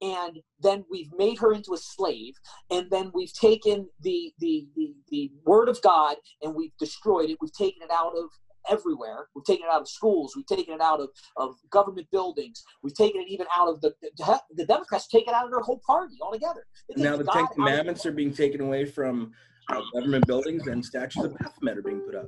[0.00, 2.34] and then we've made her into a slave
[2.70, 7.38] and then we've taken the, the the the, word of god and we've destroyed it.
[7.40, 8.30] We've taken it out of
[8.70, 9.28] everywhere.
[9.34, 10.34] We've taken it out of schools.
[10.34, 12.62] We've taken it out of, of government buildings.
[12.82, 15.60] We've taken it even out of the the, the democrats take it out of their
[15.60, 16.66] whole party altogether.
[16.96, 19.32] Now the ten commandments are being taken away from
[19.70, 22.26] uh, government buildings and statues of baphomet are being put up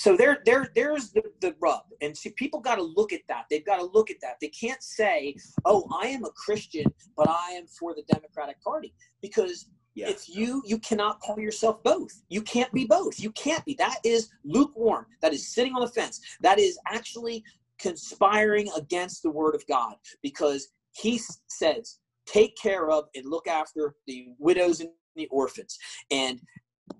[0.00, 1.82] so there there there's the, the rub.
[2.00, 3.44] And see people got to look at that.
[3.50, 4.36] They've got to look at that.
[4.40, 5.36] They can't say
[5.66, 6.86] oh i am a christian
[7.18, 8.94] but i am for the democratic party.
[9.20, 10.08] Because yeah.
[10.08, 12.22] if you you cannot call yourself both.
[12.30, 13.20] You can't be both.
[13.20, 13.74] You can't be.
[13.74, 15.04] That is lukewarm.
[15.20, 16.18] That is sitting on the fence.
[16.40, 17.44] That is actually
[17.78, 19.96] conspiring against the word of god.
[20.22, 25.78] Because he says take care of and look after the widows and the orphans.
[26.10, 26.40] And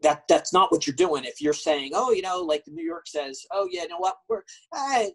[0.02, 1.24] that that's not what you're doing.
[1.24, 4.16] If you're saying oh you know like new york says oh yeah you know what?
[4.28, 4.42] We're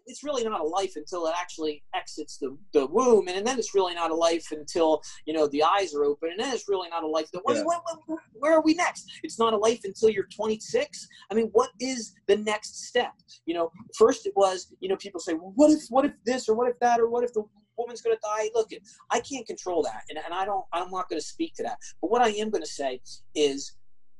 [0.06, 3.58] it's really not a life until it actually exits the, the womb and, and then
[3.58, 6.68] it's really not a life until you know the eyes are open and then it's
[6.68, 7.26] really not a life.
[7.32, 7.40] Yeah.
[7.42, 9.10] where, where, where are we next?
[9.22, 13.12] It's not a life until you're 26 i mean what is the next step?
[13.46, 16.48] You know first it was you know people say well what if what if this
[16.48, 17.42] or what if that or what if the
[17.78, 18.48] woman's going to die?
[18.54, 18.70] Look
[19.10, 21.78] i can't control that and, and i don't i'm not going to speak to that.
[22.00, 23.00] But what i am going to say
[23.34, 23.76] is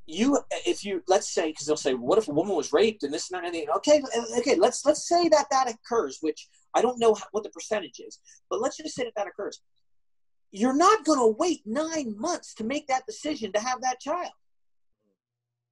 [0.07, 3.13] you if you let's say because they'll say what if a woman was raped and
[3.13, 4.01] this and that and that okay
[4.39, 8.21] okay let's let's say that that occurs which i don't know what the percentage is
[8.49, 9.61] but let's just say that that occurs.
[10.53, 14.33] You're not going to wait nine months to make that decision to have that child.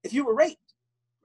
[0.02, 0.58] If you were raped.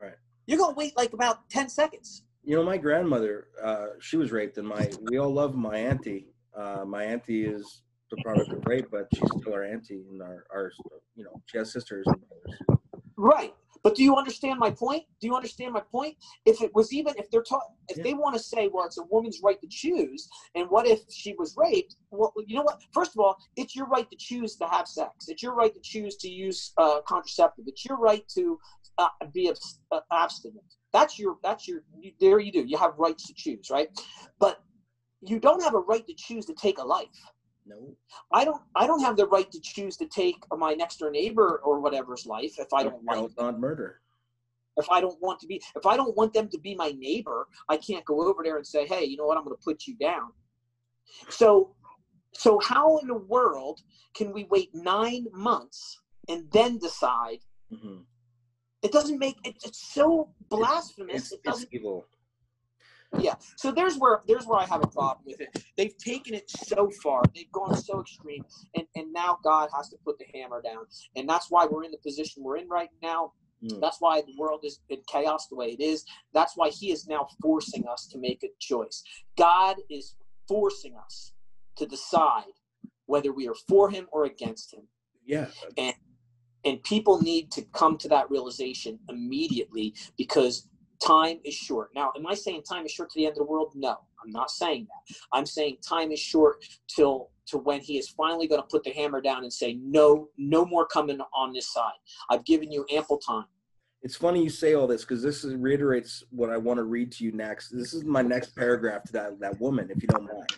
[0.01, 0.13] Right.
[0.47, 2.23] You're going to wait like about 10 seconds.
[2.43, 6.27] You know my grandmother uh, she was raped and my we all love my auntie.
[6.55, 10.45] Uh, my auntie is the product of rape but she's still our auntie and our,
[10.51, 10.71] our
[11.15, 12.78] you know she has sisters and brothers
[13.19, 13.53] Right.
[13.83, 15.03] But do you understand my point?
[15.19, 16.15] Do you understand my point?
[16.45, 18.03] If it was even if they're taught if Yeah.
[18.03, 21.33] they want to say, well, it's a woman's right to choose, and what if she
[21.37, 21.95] was raped?
[22.11, 22.81] Well, you know what?
[22.93, 25.27] First of all, it's your right to choose to have sex.
[25.27, 27.65] It's your right to choose to use uh, contraceptive.
[27.67, 28.59] It's your right to
[28.97, 30.63] uh, be abs- uh, abstinent.
[30.93, 32.63] That's your that's your you, there you do.
[32.65, 33.89] You have rights to choose, right?
[34.39, 34.61] But
[35.21, 37.07] you don't have a right to choose to take a life.
[37.69, 37.95] No.
[38.33, 41.61] I don't I don't have the right to choose to take my next door neighbor
[41.63, 43.37] or whatever's life if I don't want.
[43.37, 44.01] not murder.
[44.77, 47.47] if I don't want to be if I don't want them to be my neighbor,
[47.67, 49.37] I can't go over there and say, "Hey, you know what?
[49.37, 50.31] I'm going to put you down."
[51.29, 51.75] So
[52.33, 53.81] so how in the world
[54.13, 57.39] can we wait 9 months and then decide?
[57.71, 58.05] Mhm.
[58.81, 61.31] It doesn't make it, it's so blasphemous.
[61.31, 62.05] It's, it it's evil.
[63.17, 65.63] Yeah so there's where there's where i have a problem with it.
[65.77, 68.43] They've taken it so far they've gone so extreme
[68.75, 70.85] and and now god has to put the hammer down.
[71.15, 73.33] And that's why we're in the position we're in right now.
[73.63, 73.81] Mm.
[73.81, 76.05] that's why the world is in chaos the way it is.
[76.33, 79.03] That's why he is now forcing us to make a choice.
[79.37, 80.15] God is
[80.47, 81.33] forcing us
[81.75, 82.53] to decide
[83.05, 84.83] whether we are for him or against him.
[85.25, 85.47] Yeah.
[85.77, 85.93] and
[86.65, 90.67] and people need to come to that realization immediately because
[91.01, 91.89] time is short.
[91.95, 93.71] Now, am I saying time is short to the end of the world?
[93.75, 95.15] No, I'm not saying that.
[95.33, 98.91] I'm saying time is short till to when he is finally going to put the
[98.91, 101.93] hammer down and say, no, no more coming on this side.
[102.29, 103.45] I've given you ample time.
[104.01, 107.11] It's funny you say all this because this is, reiterates what I want to read
[107.13, 107.69] to you next.
[107.69, 110.53] This is my next paragraph to that, that woman, if you don't mind.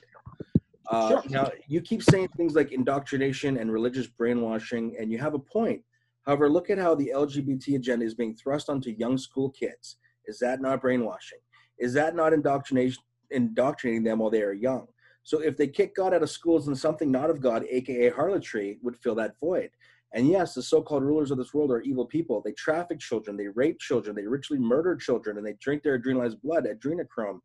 [0.88, 1.24] Uh, Sure.
[1.30, 5.82] Now, you keep saying things like indoctrination and religious brainwashing, and you have a point.
[6.26, 9.98] However, look at how the LGBT agenda is being thrust onto young school kids.
[10.32, 11.40] Is that not brainwashing?
[11.78, 14.88] Is that not indoctrination, indoctrinating them while they are young?
[15.24, 18.80] So if they kick God out of schools, then something not of God, aka harlotry,
[18.82, 19.72] would fill that void.
[20.14, 22.42] And yes, the so-called rulers of this world are evil people.
[22.42, 26.42] They traffic children, they rape children, they ritually murder children, and they drink their adrenalized
[26.42, 27.40] blood, adrenochrome.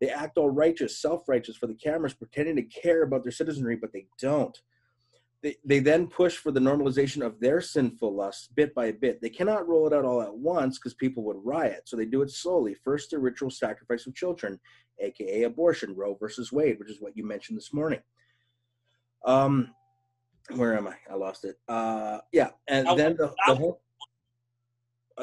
[0.00, 3.92] They act all righteous, self-righteous for the cameras, pretending to care about their citizenry, but
[3.92, 4.56] they don't.
[5.42, 9.20] They, they then push for the normalization of their sinful lusts bit by bit.
[9.20, 11.82] They cannot roll it out all at once because people would riot.
[11.86, 12.74] So they do it slowly.
[12.74, 14.60] First, the ritual sacrifice of children,
[15.00, 18.00] aka abortion, Roe versus Wade, which is what you mentioned this morning.
[19.24, 19.74] Um,
[20.54, 20.94] where am I?
[21.10, 21.56] I lost it.
[21.68, 23.80] Uh, yeah, and then the, the whole,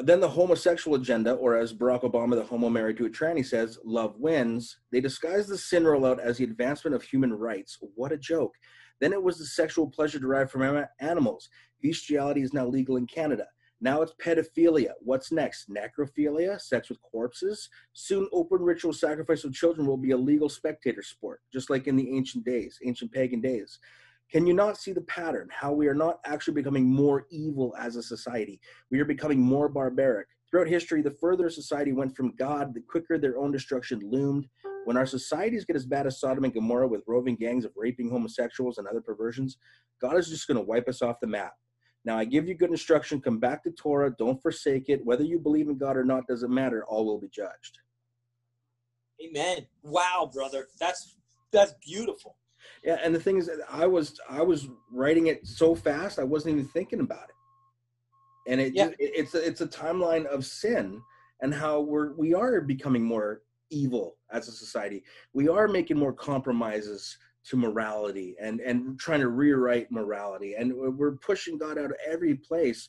[0.02, 3.78] then the homosexual agenda, or as Barack Obama, the homo married to a tranny, says,
[3.84, 4.78] love wins.
[4.92, 7.78] They disguise the sin rollout as the advancement of human rights.
[7.94, 8.54] What a joke.
[9.00, 11.48] Then it was the sexual pleasure derived from animals.
[11.82, 13.46] Bestiality is now legal in Canada.
[13.80, 14.92] Now it's pedophilia.
[15.00, 15.70] What's next?
[15.70, 17.70] Necrophilia, sex with corpses.
[17.94, 21.96] Soon, open ritual sacrifice of children will be a legal spectator sport, just like in
[21.96, 23.78] the ancient days, ancient pagan days.
[24.30, 25.48] Can you not see the pattern?
[25.50, 28.60] How we are not actually becoming more evil as a society.
[28.90, 30.28] We are becoming more barbaric.
[30.50, 34.46] Throughout history, the further society went from God, the quicker their own destruction loomed.
[34.84, 38.10] When our societies get as bad as Sodom and Gomorrah with roving gangs of raping
[38.10, 39.58] homosexuals and other perversions,
[40.00, 41.52] God is just going to wipe us off the map.
[42.04, 43.20] Now, I give you good instruction.
[43.20, 44.10] Come back to Torah.
[44.18, 45.04] Don't forsake it.
[45.04, 46.84] Whether you believe in God or not doesn't matter.
[46.86, 47.78] All will be judged.
[49.22, 49.66] Amen.
[49.82, 50.68] Wow, brother.
[50.78, 51.16] That's
[51.52, 52.36] that's beautiful.
[52.84, 56.54] Yeah, and the thing is, I was I was writing it so fast, I wasn't
[56.54, 58.50] even thinking about it.
[58.50, 58.86] And it, Yeah.
[58.86, 61.02] it it's a, it's a timeline of sin
[61.42, 65.02] and how we're we are becoming more evil as a society.
[65.32, 71.16] We are making more compromises to morality and and trying to rewrite morality, and we're-
[71.22, 72.88] pushing God out of every place.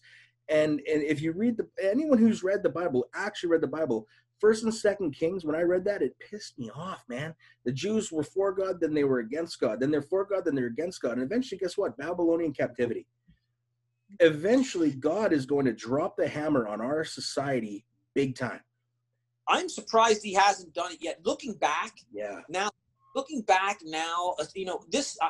[0.49, 4.07] And and if you read the anyone who's read the Bible actually read the Bible.
[4.39, 8.11] First and Second Kings, when I read that, it pissed me off, man the Jews
[8.11, 11.01] were for God, then they were against God, then they're for God, then they're against
[11.01, 11.13] God.
[11.13, 11.97] And eventually, guess what?
[11.97, 13.05] Babylonian captivity.
[14.19, 18.61] Eventually, God is going to drop the hammer on our society big time.
[19.55, 21.15] I'm surprised he hasn't done it yet.
[21.29, 22.39] Looking back, Yeah.
[22.49, 22.69] now
[23.15, 25.29] looking back now uh, you know this uh,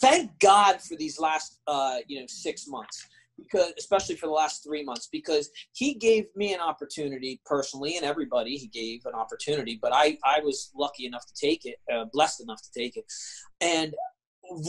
[0.00, 3.06] thank god for these last uh you know six months
[3.36, 8.04] because especially for the last three months because he gave me an opportunity personally and
[8.06, 12.04] everybody he gave an opportunity but i i was lucky enough to take it uh,
[12.12, 13.04] blessed enough to take it
[13.60, 13.94] and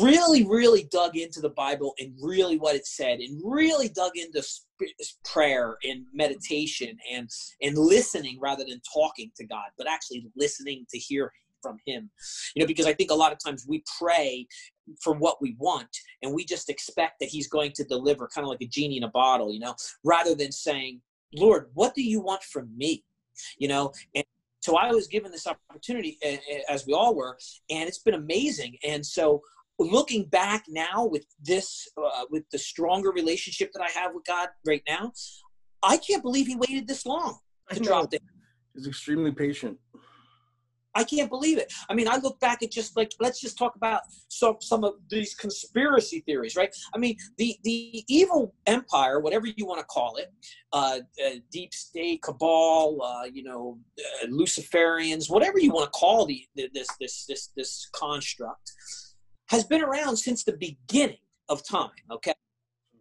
[0.02, 4.42] really really dug into the bible and really what it said and really dug into
[4.44, 4.68] sp-
[5.26, 7.30] prayer and meditation and
[7.62, 12.10] and listening rather than talking to god but actually listening to hear from him.
[12.56, 14.48] You know because i think a lot of times we pray
[15.02, 15.90] for what we want
[16.24, 19.04] and we just expect that he's going to deliver kind of like a genie in
[19.04, 21.02] a bottle you know rather than saying
[21.36, 23.04] lord what do you want from me?
[23.58, 24.24] You know and
[24.62, 26.18] so i was given this opportunity
[26.70, 27.38] as we all were
[27.70, 28.78] and it's been amazing.
[28.84, 29.42] And so
[29.80, 34.50] looking back now with this uh, with the stronger relationship that i have with god
[34.66, 35.12] right now
[35.84, 37.38] I can't believe he waited this long
[37.72, 38.22] to drop it.
[38.76, 39.78] He's extremely patient.
[40.96, 41.72] I can't believe it.
[41.88, 44.96] I mean, I look back at just like let's just talk about some some of
[45.10, 46.76] these conspiracy theories, right?
[46.96, 50.34] I mean, the the evil empire, whatever you want to call it,
[50.74, 56.26] uh, uh, deep state cabal, uh, you know, uh, Luciferians, whatever you want to call
[56.26, 58.72] the, the this this this this construct,
[59.50, 61.18] has been around since the beginning
[61.50, 61.91] of time.
[62.12, 62.34] Okay,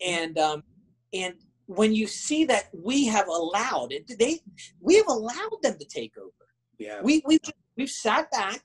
[0.07, 0.62] and um,
[1.12, 1.34] and
[1.66, 4.40] when you see that we have allowed it, they
[4.80, 6.32] we have allowed them to take over.
[6.78, 7.38] Yeah, We we
[7.76, 8.62] we've sat back.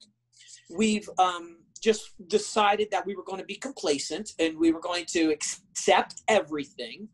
[0.69, 5.05] We've um, just decided that we were going to be complacent and we were going
[5.05, 7.09] to accept everything.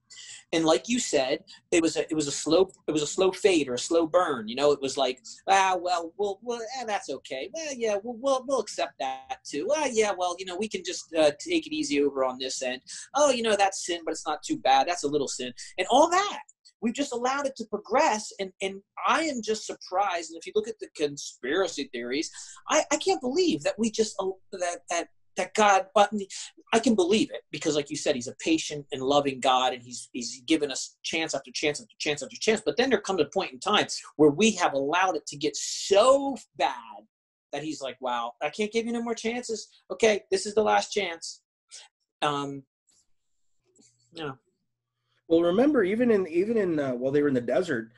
[0.54, 3.32] And like you said, it was a it was a slow it was a slow
[3.32, 4.48] fade or a slow burn.
[4.48, 7.50] You know, it was like ah well well well eh, that's okay.
[7.54, 9.66] Well yeah we'll we'll, we'll accept that too.
[9.68, 12.62] Well yeah well you know we can just uh, take it easy over on this
[12.62, 12.82] end.
[13.16, 14.88] Oh you know that's sin but it's not too bad.
[14.88, 16.40] That's a little sin and all that
[16.82, 20.54] we've just allowed it to progress and and i am just surprised and if you
[20.56, 22.30] look at the conspiracy theories
[22.70, 24.16] i i can't believe that we just
[24.52, 25.08] that that
[25.38, 26.12] that god but
[26.74, 29.82] i can believe it because like you said he's a patient and loving god and
[29.82, 33.22] he's he's given us chance after chance after chance after chance but then there comes
[33.22, 36.76] a point in time where we have allowed it to get so bad
[37.52, 39.70] that he's like wow i can't give you no more chances.
[39.90, 41.42] Okay this is the last chance.
[42.22, 42.64] Um
[44.14, 44.32] yeah
[45.30, 47.92] Well, remember, even in even in uh, while they were in the desert,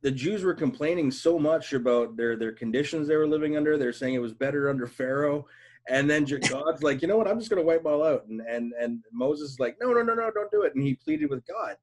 [0.00, 3.76] the Jews were complaining so much about their their conditions they were living under.
[3.76, 5.46] They're saying it was better under Pharaoh,
[5.88, 7.28] and then God's like, you know what?
[7.28, 8.24] I'm just going to wipe them all out.
[8.28, 10.74] And and and Moses is like, no, no, no, no, don't do it.
[10.74, 11.76] And he pleaded with God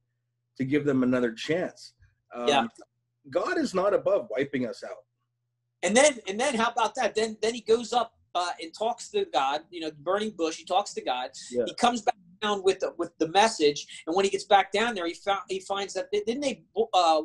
[0.57, 1.93] to give them another chance.
[2.35, 2.67] Um, Yeah.
[3.29, 5.05] God is not above wiping us out.
[5.83, 7.13] And then and then how about that?
[7.13, 9.61] Then then he goes up uh, and talks to God.
[9.69, 10.57] You know, burning bush.
[10.57, 11.29] He talks to God.
[11.51, 11.65] Yeah.
[11.67, 12.15] He comes back
[12.63, 15.59] with the with the message, and when he gets back down there, he found he
[15.59, 16.63] finds that didn't they
[16.93, 17.21] uh,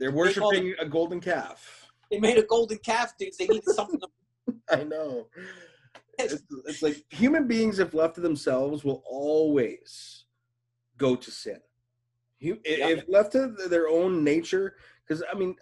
[0.00, 1.90] They're They worshiping a golden calf.
[2.10, 3.30] they made a golden calf dude.
[3.38, 4.00] They need something.
[4.00, 5.28] To, I know.
[6.18, 10.24] It's, it's like human beings, if left to themselves, will always
[10.98, 11.58] go to sin.
[12.38, 15.54] You, If left to their own nature, because I mean,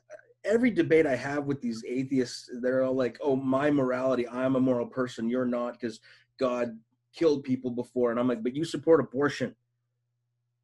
[0.45, 4.61] every debate I have with these atheists, they're all like, "Oh, my morality, I'm a
[4.61, 5.29] moral person.
[5.29, 6.01] You're not, because
[6.39, 6.77] God
[7.15, 9.55] killed people before." And I'm like, "But you support abortion.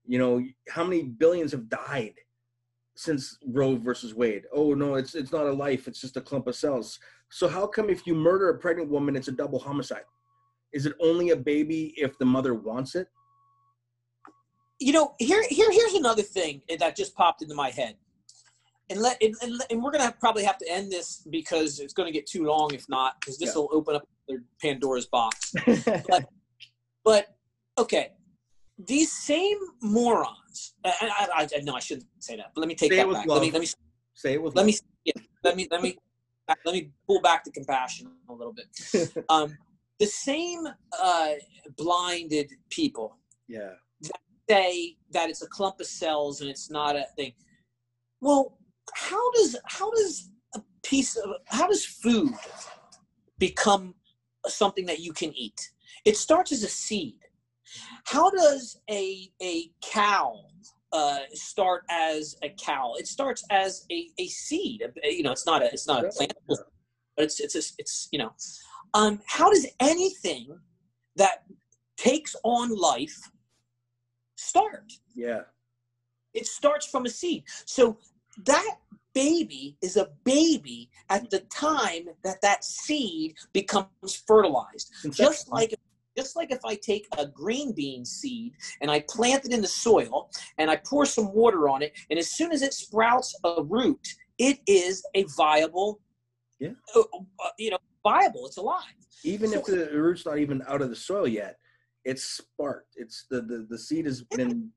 [0.07, 2.15] You know, how many billions have died
[2.95, 4.45] since Roe versus Wade?
[4.53, 5.89] Oh no, it's it's not a life.
[5.89, 9.17] It's just a clump of cells." So how come if you murder a pregnant woman,
[9.17, 10.05] it's a double homicide?
[10.73, 13.09] Is it only a baby if the mother wants it?
[14.79, 17.97] you know, here here here's another thing that just popped into my head.
[18.89, 21.93] And let and, and, and we're gonna have, probably have to end this because it's
[21.93, 23.63] gonna get too long if not because this Yeah.
[23.63, 25.55] will open up their Pandora's box.
[26.09, 26.29] But
[27.79, 28.13] okay,
[28.79, 30.75] these same morons.
[30.85, 32.53] And I, I, I no, I shouldn't say that.
[32.55, 33.27] But let me take Say that back.
[33.27, 33.39] love.
[33.39, 33.69] Let me let me
[34.15, 34.67] Say it with let love.
[34.67, 35.13] me yeah,
[35.45, 35.97] let me let me
[36.65, 38.67] let me pull back the compassion a little bit.
[39.29, 39.57] Um,
[39.99, 40.67] the same
[41.03, 41.33] uh,
[41.77, 43.17] blinded people
[43.49, 43.73] yeah.
[44.49, 47.33] say that it's a clump of cells and it's not a thing.
[48.21, 48.59] Well,
[48.95, 52.33] how does how does a piece of how does food
[53.39, 53.95] become
[54.49, 55.71] something that you can eat?
[56.05, 57.19] It starts as a seed.
[58.05, 60.41] How does a a cow
[60.93, 62.95] uh, start as a cow?
[62.97, 64.83] It starts as a, a seed.
[65.03, 66.59] You know, it's not a it's not a plant, but
[67.19, 68.33] it's it's a, it's you know.
[68.95, 70.59] Um, how does anything
[71.17, 71.43] that
[71.97, 73.19] takes on life
[74.37, 74.93] start?
[75.15, 75.43] Yeah.
[76.35, 77.45] It starts from a seed.
[77.65, 77.99] So
[78.45, 78.77] that
[79.17, 84.93] baby is a baby at the time that that seed becomes fertilized.
[85.11, 85.75] Just like
[86.19, 88.53] just like if I take a green bean seed
[88.83, 92.19] and I plant it in the soil and I pour some water on it, and
[92.19, 94.07] as soon as it sprouts a root,
[94.39, 96.01] it is a viable,
[96.59, 96.75] Yeah.
[96.95, 98.47] uh, uh, you know, viable.
[98.47, 98.97] It's alive.
[99.25, 101.57] even if the root's not even out of the soil yet,
[102.05, 102.93] it's sparked.
[102.97, 104.71] It's the the, the seed has been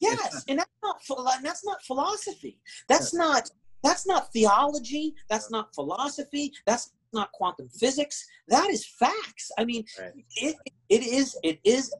[0.00, 2.60] Yes, and that's not philo- that's not philosophy.
[2.88, 3.50] That's not
[3.82, 5.14] that's not theology.
[5.28, 6.52] That's not philosophy.
[6.66, 8.24] That's not quantum physics.
[8.48, 9.50] That is facts.
[9.58, 10.12] I mean, Right.
[10.36, 10.56] it
[10.88, 11.92] it is it is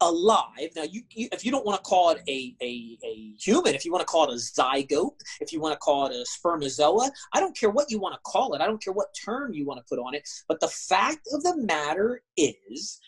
[0.00, 0.70] alive.
[0.74, 3.84] Now, you, you if you don't want to call it a, a a human, if
[3.84, 7.10] you want to call it a zygote, if you want to call it a spermazoa,
[7.32, 8.60] I don't care what you want to call it.
[8.60, 10.28] I don't care what term you want to put on it.
[10.48, 13.00] But the fact of the matter is,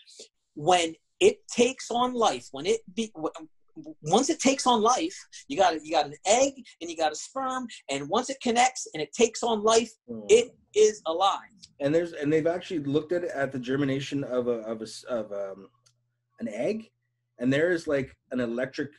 [0.55, 3.13] when it takes on life, when it be
[4.03, 5.17] once it takes on life,
[5.49, 8.87] you got you got an egg and you got a sperm, and once it connects
[8.95, 9.91] and it takes on life,
[10.29, 11.41] it is alive.
[11.81, 14.87] and there's and they've actually looked at it at the germination of a of a
[15.13, 15.69] of um,
[16.41, 16.91] an egg,
[17.39, 18.91] and there is like an electric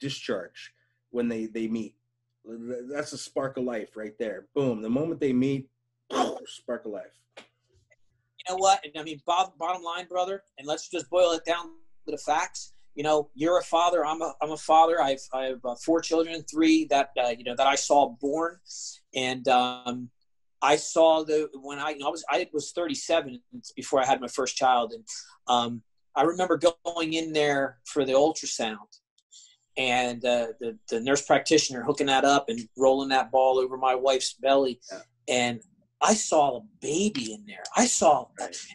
[0.00, 0.72] discharge
[1.10, 1.94] when they they meet.
[2.44, 4.46] That's a spark of life right there.
[4.54, 4.80] Boom.
[4.80, 5.68] The moment they meet,
[6.46, 7.18] spark of life.
[7.36, 8.82] You know what?
[8.96, 11.66] I mean, bottom line, brother, and let's just boil it down
[12.06, 12.72] to the facts.
[12.98, 14.04] You know, you're a father.
[14.04, 15.00] I'm a I'm a father.
[15.00, 18.58] I've I have uh, four children, three that uh, you know that I saw born,
[19.14, 20.10] and um,
[20.60, 23.40] I saw the when I, you know, I was I was 37
[23.76, 25.04] before I had my first child, and
[25.46, 25.82] um,
[26.16, 28.98] I remember going in there for the ultrasound,
[29.76, 33.94] and uh, the the nurse practitioner hooking that up and rolling that ball over my
[33.94, 35.02] wife's belly, yeah.
[35.28, 35.60] and
[36.00, 37.62] I saw a baby in there.
[37.76, 38.26] I saw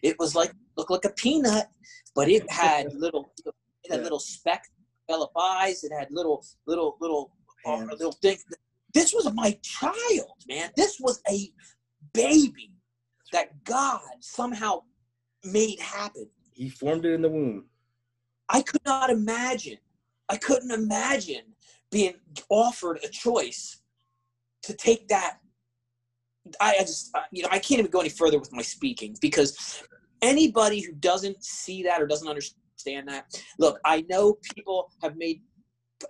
[0.01, 1.67] it was like looked like a peanut,
[2.15, 3.33] but it had little
[3.83, 4.03] it had yeah.
[4.03, 4.65] little speck
[5.07, 5.83] develop eyes.
[5.83, 7.31] It had little little little
[7.65, 8.45] uh, little things.
[8.93, 10.69] This was my child, man.
[10.75, 11.51] This was a
[12.13, 12.71] baby
[13.31, 14.83] that God somehow
[15.43, 16.29] made happen.
[16.53, 17.65] He formed it in the womb.
[18.49, 19.77] I could not imagine.
[20.29, 21.41] I couldn't imagine
[21.91, 22.13] being
[22.49, 23.81] offered a choice
[24.63, 25.39] to take that.
[26.59, 29.83] I, I just, you know, I can't even go any further with my speaking because
[30.21, 33.25] anybody who doesn't see that or doesn't understand that,
[33.59, 35.41] look, I know people have made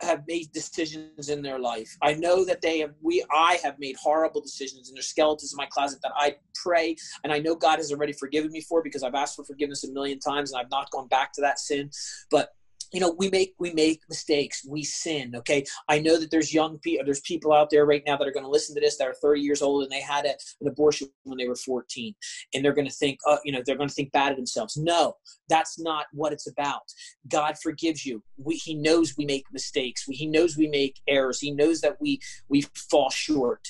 [0.01, 1.95] have made decisions in their life.
[2.01, 5.57] I know that they have we I have made horrible decisions and there's skeletons in
[5.57, 9.03] my closet that I pray and I know God has already forgiven me for because
[9.03, 11.91] I've asked for forgiveness a million times and I've not gone back to that sin.
[12.31, 12.49] But
[12.93, 14.65] you know we make we make mistakes.
[14.67, 15.65] We sin okay?
[15.89, 18.45] I know that there's young people there's people out there right now that are going
[18.45, 21.09] to listen to this that are 30 years old and they had a, an abortion
[21.23, 22.13] when they were 14
[22.53, 24.77] and they're going to think uh, you know they're going to think bad of themselves.
[24.77, 25.15] No
[25.49, 26.91] that's not what it's about.
[27.27, 28.23] God forgives you.
[28.37, 30.03] We, he knows we make mistakes.
[30.07, 31.39] He knows we make errors.
[31.39, 32.19] He knows that we
[32.49, 33.67] we fall short.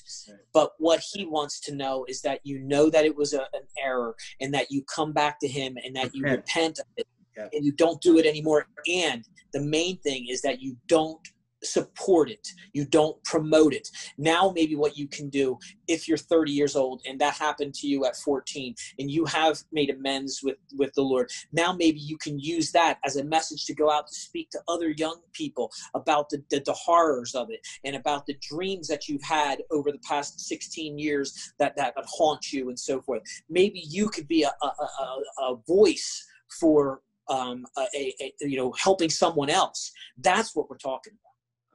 [0.53, 3.67] But what he wants to know is that you know that it was a, an
[3.83, 7.07] error and that you come back to him and that you repent of it
[7.37, 7.47] yeah.
[7.53, 8.67] and you don't do it anymore.
[8.87, 11.19] And the main thing is that you don't
[11.63, 15.57] support it you don't promote it now maybe what you can do
[15.87, 19.57] if you're 30 years old and that happened to you at 14 and you have
[19.71, 23.65] made amends with with the lord now maybe you can use that as a message
[23.65, 27.49] to go out to speak to other young people about the, the, the horrors of
[27.49, 31.93] it and about the dreams that you've had over the past 16 years that that,
[31.95, 36.25] that haunt you and so forth maybe you could be a, a, a, a voice
[36.59, 39.91] for um, a, a, you know helping someone else.
[40.17, 41.13] That's what we're talking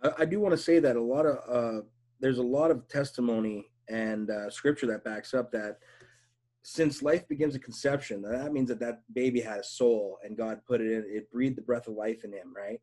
[0.03, 0.19] about.
[0.19, 1.83] I, I do want to say that a lot of uh,
[2.21, 5.79] there's a lot of testimony and uh, scripture that backs up that
[6.63, 10.61] since life begins at conception, that means that that baby had a soul and God
[10.67, 12.79] put it in, it breathed the breath of life in him, right?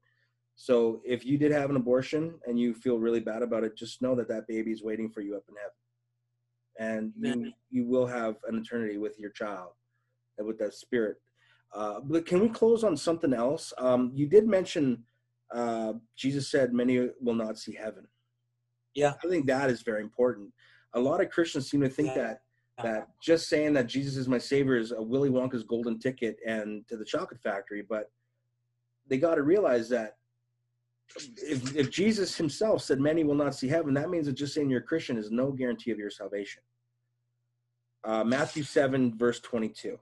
[0.56, 4.02] So if you did have an abortion and you feel really bad about it, just
[4.02, 7.14] know that that baby is waiting for you up in heaven, and
[7.44, 9.72] you you will have an eternity with your child
[10.38, 11.18] and with that spirit
[11.74, 13.74] uh, but can we close on something else?
[13.78, 15.04] Um, you did mention
[15.54, 18.08] uh, Jesus said, "Many will not see heaven."
[18.94, 20.52] Yeah, I think that is very important.
[20.94, 22.22] A lot of Christians seem to think yeah.
[22.22, 22.42] that
[22.84, 26.86] that just saying that Jesus is my savior is a Willy Wonka's golden ticket and
[26.88, 28.12] to the chocolate factory, but
[29.08, 30.18] they got to realize that
[31.38, 34.70] if, if Jesus himself said many will not see heaven, that means that just saying
[34.70, 36.64] you're a Christian is no guarantee of your salvation.
[38.04, 39.98] Uh, Matthew 7, verse 22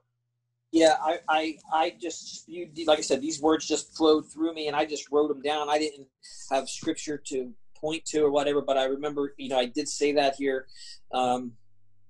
[0.73, 4.67] yeah i i i just you like i said these words just flowed through me
[4.67, 5.69] and i just wrote them down.
[5.69, 6.07] I didn't
[6.51, 10.11] have scripture to point to or whatever but i remember you know i did say
[10.13, 10.67] that here
[11.13, 11.51] um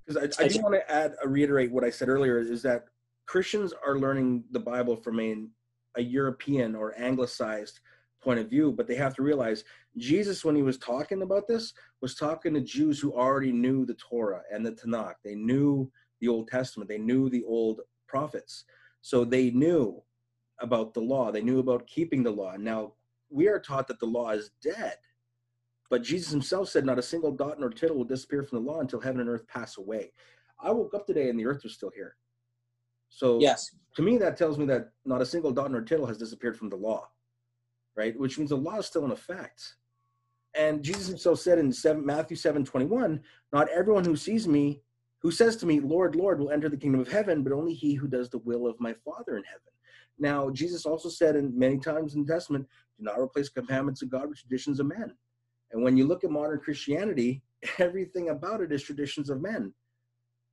[0.06, 2.86] because I, I, want to add uh, reiterate what i said earlier is that
[3.26, 5.36] christians are learning the bible from a,
[5.98, 7.80] a european or anglicized
[8.22, 9.64] point of view but they have to realize
[9.98, 13.96] jesus when he was talking about this was talking to jews who already knew the
[13.96, 15.16] torah and the tanakh.
[15.26, 15.92] They knew
[16.24, 16.88] the old testament.
[16.88, 17.82] They knew the old
[18.14, 18.66] prophets.
[19.02, 20.02] So they knew
[20.60, 22.56] about the law, they knew about keeping the law.
[22.58, 22.94] Now,
[23.32, 24.98] we are taught that the law is dead.
[25.90, 28.80] But Jesus himself said, Not a single dot nor tittle will disappear from the law
[28.82, 30.12] until heaven and earth pass away.
[30.62, 32.16] I woke up today and the earth was still here.
[33.10, 36.18] So, yes, to me, that tells me that not a single dot nor tittle has
[36.18, 37.10] disappeared from the law,
[37.96, 38.18] right?
[38.18, 39.76] Which means the law is still in effect.
[40.56, 43.20] And Jesus himself said in 7, Matthew 7 21,
[43.52, 44.84] Not everyone who sees me
[45.24, 47.96] who says to me, Lord, Lord, will enter the kingdom of heaven, but only he
[47.96, 49.62] who does the will of my Father in heaven.
[50.20, 52.68] Now, Jesus also said in many times in the Testament,
[53.00, 55.16] do not replace commandments of God with traditions of men.
[55.72, 57.42] And when you look at modern Christianity,
[57.80, 59.74] everything about it is traditions of men.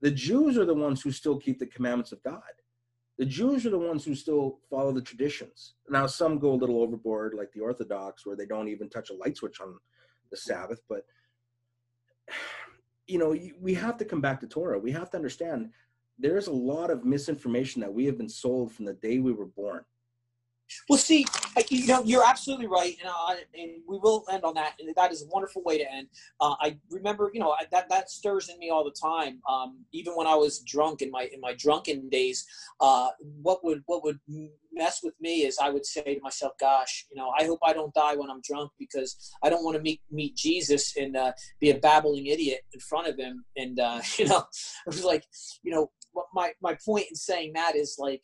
[0.02, 2.40] The Jews are the ones who still keep the commandments of God.
[3.18, 5.74] The Jews are the ones who still follow the traditions.
[5.90, 9.14] Now, some go a little overboard, like the Orthodox, where they don't even touch a
[9.14, 9.76] light switch on
[10.30, 10.80] the Sabbath.
[10.88, 11.04] But
[13.10, 14.78] you know, we have to come back to Torah.
[14.78, 15.70] We have to understand
[16.18, 19.46] there's a lot of misinformation that we have been sold from the day we were
[19.46, 19.84] born.
[20.88, 21.26] Well, see,
[21.68, 24.74] you know, you're absolutely right, and, uh, and we will end on that.
[24.78, 26.08] And that is a wonderful way to end.
[26.40, 29.40] Uh, I remember, you know, that that stirs in me all the time.
[29.48, 32.44] Um, even when I was drunk in my in my drunken days,
[32.80, 33.08] uh,
[33.42, 34.18] what would what would
[34.72, 37.72] mess with me is I would say to myself, "Gosh, you know, I hope I
[37.72, 41.32] don't die when I'm drunk because I don't want to meet meet Jesus and uh,
[41.60, 44.44] be a babbling idiot in front of him." And uh, you know,
[44.86, 45.24] it was like,
[45.62, 45.90] you know,
[46.34, 48.22] my my point in saying that is like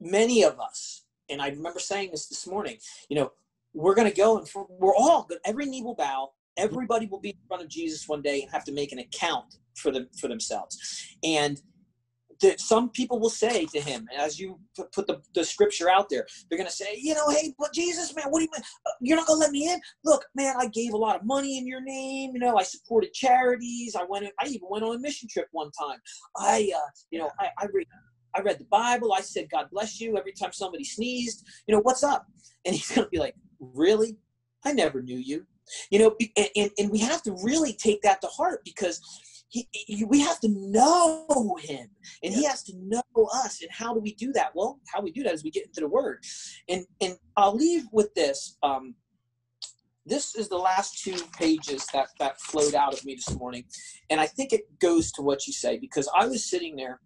[0.00, 2.78] many of us, and I remember saying this this morning,
[3.08, 3.32] you know,
[3.74, 5.38] we're going to go and for, we're all good.
[5.44, 6.30] Every knee will bow.
[6.56, 9.56] Everybody will be in front of Jesus one day and have to make an account
[9.76, 11.16] for them for themselves.
[11.22, 11.60] And
[12.40, 14.58] the, some people will say to him, as you
[14.92, 18.14] put the, the scripture out there, they're going to say, you know, hey, but Jesus,
[18.14, 18.62] man, what do you mean?
[18.86, 19.80] Uh, you're not going to let me in?
[20.04, 22.32] Look, man, I gave a lot of money in your name.
[22.34, 23.96] You know, I supported charities.
[23.96, 25.98] I went, I even went on a mission trip one time.
[26.36, 27.86] I, uh, you know, I, I read,
[28.34, 29.12] I read the Bible.
[29.12, 31.46] I said, God bless you every time somebody sneezed.
[31.66, 32.26] You know, what's up?
[32.64, 34.16] And he's going to be like, really?
[34.64, 35.46] I never knew you.
[35.90, 36.16] You know,
[36.56, 39.00] and, and we have to really take that to heart because
[39.48, 41.88] he, he, we have to know him
[42.22, 43.02] and he has to know
[43.34, 45.66] us and how do we do that well how we do that is we get
[45.66, 46.22] into the word
[46.68, 48.94] and and i'll leave with this um,
[50.04, 53.64] this is the last two pages that that flowed out of me this morning
[54.10, 57.00] and i think it goes to what you say because i was sitting there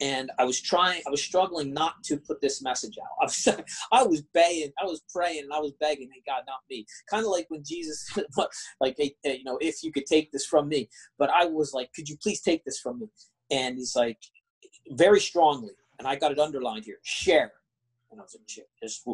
[0.00, 3.08] and I was trying, I was struggling not to put this message out.
[3.20, 3.48] I was,
[3.92, 6.86] I was begging, I was praying, and I was begging, hey God, not me.
[7.08, 8.16] Kind of like when Jesus,
[8.80, 10.88] like, hey, you know, if you could take this from me.
[11.18, 13.06] But I was like, could you please take this from me?
[13.50, 14.18] And he's like,
[14.90, 17.52] very strongly, and I got it underlined here, share.
[18.10, 18.64] And I was like, share.
[18.82, 19.06] Just,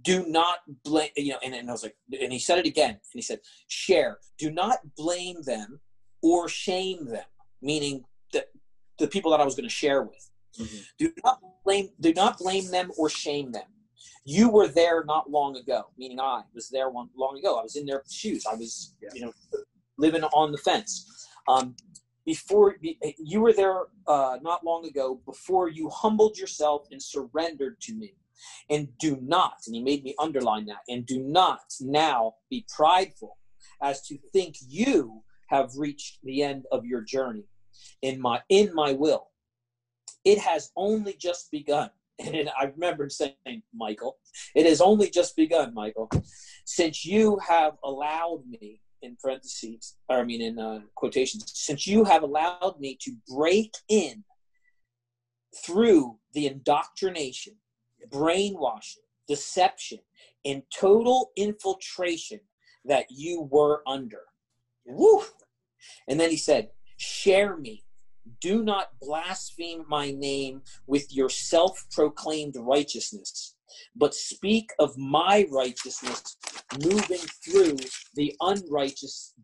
[0.00, 2.90] do not blame, you know, and, and I was like, and he said it again,
[2.90, 4.18] and he said, share.
[4.38, 5.80] Do not blame them
[6.22, 7.24] or shame them,
[7.60, 8.04] meaning
[9.02, 10.30] the people that I was going to share with.
[10.58, 10.78] Mm-hmm.
[10.98, 13.68] Do not blame do not blame them or shame them.
[14.24, 17.58] You were there not long ago, meaning I was there one long ago.
[17.58, 18.44] I was in their shoes.
[18.50, 19.08] I was, yeah.
[19.14, 19.32] you know,
[19.98, 21.26] living on the fence.
[21.48, 21.74] Um,
[22.24, 22.76] before
[23.18, 28.14] you were there uh, not long ago, before you humbled yourself and surrendered to me.
[28.70, 33.38] And do not, and he made me underline that, and do not now be prideful
[33.80, 37.44] as to think you have reached the end of your journey
[38.02, 39.28] in my in my will.
[40.24, 41.90] It has only just begun.
[42.18, 44.18] And I remember saying, Michael,
[44.54, 46.08] it has only just begun, Michael,
[46.64, 52.04] since you have allowed me, in parentheses, or I mean in uh, quotations, since you
[52.04, 54.24] have allowed me to break in
[55.64, 57.54] through the indoctrination,
[58.10, 59.98] brainwashing, deception,
[60.44, 62.40] and total infiltration
[62.84, 64.22] that you were under.
[64.86, 65.22] Woo!
[66.08, 66.70] And then he said,
[67.04, 67.82] Share me.
[68.40, 73.56] Do not blaspheme my name with your self proclaimed righteousness,
[73.96, 76.36] but speak of my righteousness
[76.80, 77.76] moving through
[78.14, 79.34] the unrighteous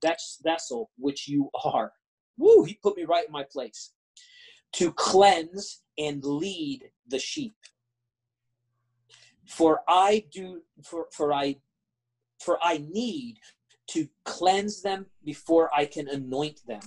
[0.44, 1.92] vessel which you are.
[2.36, 3.92] Woo, he put me right in my place.
[4.74, 7.56] To cleanse and lead the sheep.
[9.48, 11.56] For I do for, for I
[12.38, 13.38] for I need
[13.88, 16.82] to cleanse them before I can anoint them.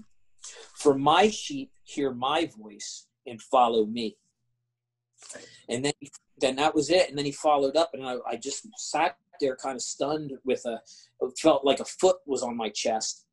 [0.82, 4.18] For my sheep hear my voice and follow me.
[5.70, 5.94] And then,
[6.40, 7.08] then that was it.
[7.08, 10.66] And then he followed up, and I, I just sat there, kind of stunned, with
[10.66, 10.82] a
[11.38, 13.26] felt like a foot was on my chest.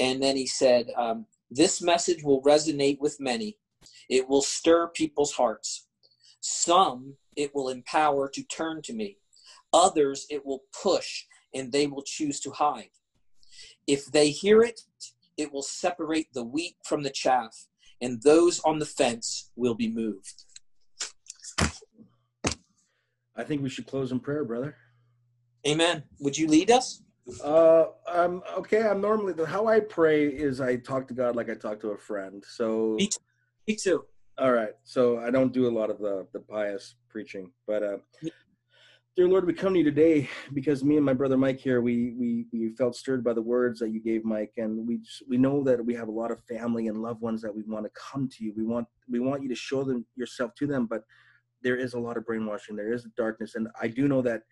[0.00, 3.58] And then he said, um, "This message will resonate with many.
[4.08, 5.86] It will stir people's hearts.
[6.40, 9.18] Some it will empower to turn to me.
[9.72, 12.90] Others it will push, and they will choose to hide.
[13.86, 14.80] If they hear it
[15.38, 17.66] it will separate the wheat from the chaff,
[18.02, 20.44] and those on the fence will be moved.
[23.36, 24.76] I think we should close in prayer, brother.
[25.66, 26.02] Amen.
[26.18, 27.02] Would you lead us?
[27.42, 28.82] Uh, um, okay.
[28.82, 31.98] I'm normally how I pray is I talk to God like I talk to a
[31.98, 32.44] friend.
[32.46, 33.18] So me too.
[33.68, 34.04] Me too.
[34.38, 34.72] All right.
[34.84, 37.98] So I don't do a lot of the the pious preaching, but uh,
[39.18, 42.14] Dear Lord, we come to you today because me and my brother Mike here, we
[42.16, 45.36] we we felt stirred by the words that you gave Mike, and we just, we
[45.36, 47.90] know that we have a lot of family and loved ones that we want to
[48.00, 48.54] come to you.
[48.56, 51.02] We want we want you to show them yourself to them, but
[51.64, 54.42] there is a lot of brainwashing, there is darkness, and I do know that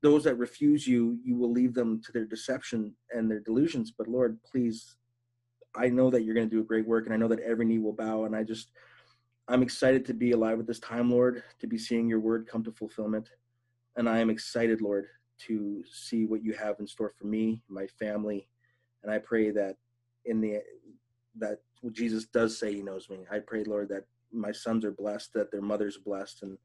[0.00, 3.90] those that refuse you, you will leave them to their deception and their delusions.
[3.90, 4.94] But Lord, please,
[5.74, 7.64] I know that you're going to do a great work, and I know that every
[7.64, 8.70] knee will bow, and I just
[9.48, 12.62] I'm excited to be alive at this time, Lord, to be seeing your word come
[12.62, 13.28] to fulfillment
[13.98, 15.06] and I am excited, Lord,
[15.46, 18.48] to see what you have in store for me, my family,
[19.02, 19.76] and I pray that
[20.24, 20.62] in the
[21.38, 21.58] that
[21.92, 23.18] Jesus does say He knows me.
[23.30, 26.56] I pray, Lord, that my sons are blessed, that their mother's blessed, and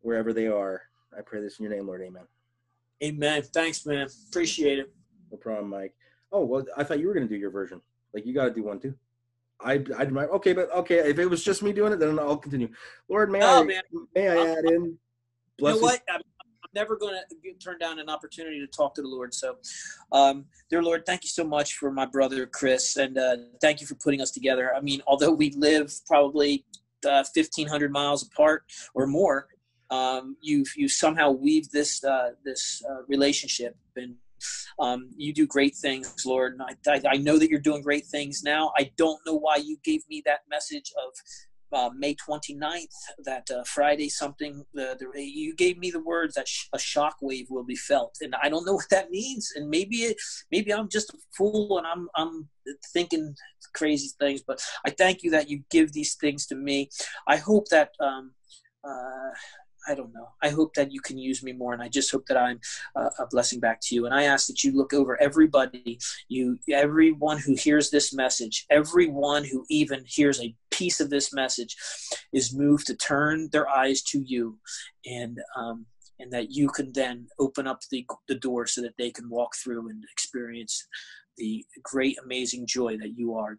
[0.00, 0.82] wherever they are.
[1.16, 2.02] I pray this in your name, Lord.
[2.02, 2.24] Amen.
[3.02, 3.42] Amen.
[3.42, 4.06] Thanks, man.
[4.28, 4.92] Appreciate it.
[5.30, 5.94] No problem, Mike.
[6.32, 7.80] Oh well, I thought you were gonna do your version.
[8.14, 8.94] Like you got to do one too.
[9.60, 10.98] I I okay, but okay.
[11.10, 12.68] If it was just me doing it, then I'll continue.
[13.08, 13.82] Lord, may Oh, I man.
[14.14, 14.84] may I uh, add in?
[14.84, 14.96] You know
[15.58, 15.82] Blessings.
[15.82, 16.00] what?
[16.76, 19.32] Never going to turn down an opportunity to talk to the Lord.
[19.32, 19.56] So,
[20.12, 23.86] um, dear Lord, thank you so much for my brother Chris, and uh, thank you
[23.86, 24.74] for putting us together.
[24.74, 26.66] I mean, although we live probably
[27.02, 28.64] uh, 1,500 miles apart
[28.94, 29.48] or more,
[29.88, 34.16] um, you've you somehow weaved this uh, this uh, relationship, and
[34.78, 36.58] um, you do great things, Lord.
[36.58, 38.70] And I, I, I know that you're doing great things now.
[38.76, 41.14] I don't know why you gave me that message of
[41.76, 46.48] uh, May 29th, that uh, Friday something, the, the, you gave me the words that
[46.48, 48.16] sh- a shock wave will be felt.
[48.22, 49.52] And I don't know what that means.
[49.54, 50.16] And maybe, it,
[50.50, 52.48] maybe I'm just a fool and I'm, I'm
[52.94, 53.34] thinking
[53.74, 56.88] crazy things, but I thank you that you give these things to me.
[57.28, 58.32] I hope that, um,
[58.82, 59.30] uh,
[59.88, 60.28] I don't know.
[60.42, 62.60] I hope that you can use me more, and I just hope that I'm
[62.96, 64.04] uh, a blessing back to you.
[64.04, 65.98] And I ask that you look over everybody,
[66.28, 71.76] you, everyone who hears this message, everyone who even hears a piece of this message,
[72.32, 74.58] is moved to turn their eyes to you,
[75.04, 75.86] and um,
[76.18, 79.54] and that you can then open up the the door so that they can walk
[79.56, 80.86] through and experience
[81.36, 83.58] the great, amazing joy that you are,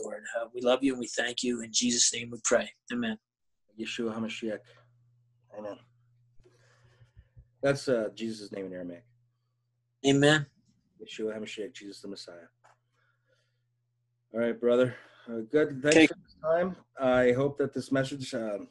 [0.00, 0.22] Lord.
[0.40, 1.62] Uh, we love you and we thank you.
[1.62, 2.70] In Jesus' name, we pray.
[2.92, 3.18] Amen.
[3.78, 4.58] Yeshua HaMashiach.
[5.58, 5.76] Amen.
[7.62, 9.04] That's uh, Jesus' name in Aramaic.
[10.06, 10.46] Amen.
[11.02, 12.48] Yeshua HaMashiach, Jesus the Messiah.
[14.32, 14.94] All right, brother.
[15.28, 15.82] Uh, good.
[15.82, 16.06] Thanks Okay.
[16.06, 16.76] for this time.
[17.00, 18.68] I hope that this message, um,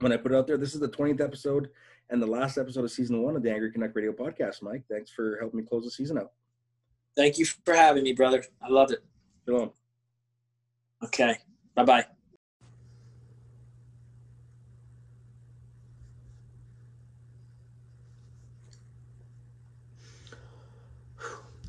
[0.00, 1.70] when I put it out there, this is the 20th episode
[2.10, 4.62] and the last episode of season one of the Angry Canuck Radio podcast.
[4.62, 6.32] Mike, thanks for helping me close the season out.
[7.16, 8.44] Thank you for having me, brother.
[8.62, 9.04] I loved it.
[9.44, 9.72] Shalom.
[11.04, 11.36] Okay.
[11.74, 12.06] Bye bye.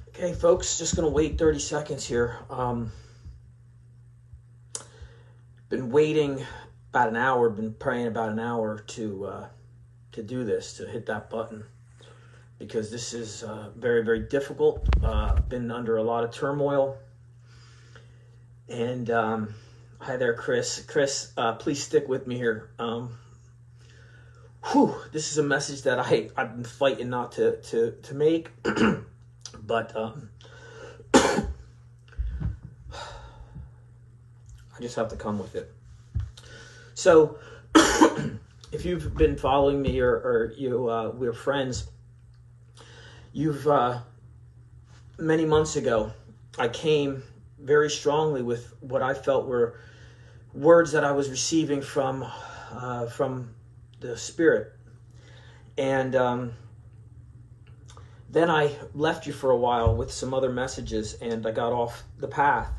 [0.10, 2.40] Okay, folks, just gonna wait 30 seconds here.
[2.50, 2.92] Um, been
[5.94, 6.44] waiting
[6.90, 9.48] about an hour, been praying about an hour to uh,
[10.12, 11.64] to do this, to hit that button,
[12.58, 14.88] because this is uh, very, very difficult.
[15.04, 16.98] Uh, been under a lot of turmoil.
[18.68, 19.54] And um,
[20.00, 20.84] hi there, Chris.
[20.88, 22.72] Chris, uh, please stick with me here.
[22.80, 23.18] Um,
[24.72, 28.50] whew, this is a message that I I've been fighting not to to to make.
[29.64, 30.30] but um,
[31.14, 31.46] I
[34.82, 35.72] just have to come with it.
[37.04, 37.38] So,
[38.72, 41.92] if you've been following me or, or you uh, we're friends,
[43.34, 44.00] you've uh,
[45.20, 46.14] many months ago
[46.58, 47.22] I came
[47.60, 49.82] very strongly with what I felt were
[50.54, 52.26] words that I was receiving from
[52.72, 53.54] uh, from
[54.00, 54.72] the Spirit,
[55.78, 56.54] and um,
[58.30, 62.04] then I left you for a while with some other messages and I got off
[62.18, 62.72] the path.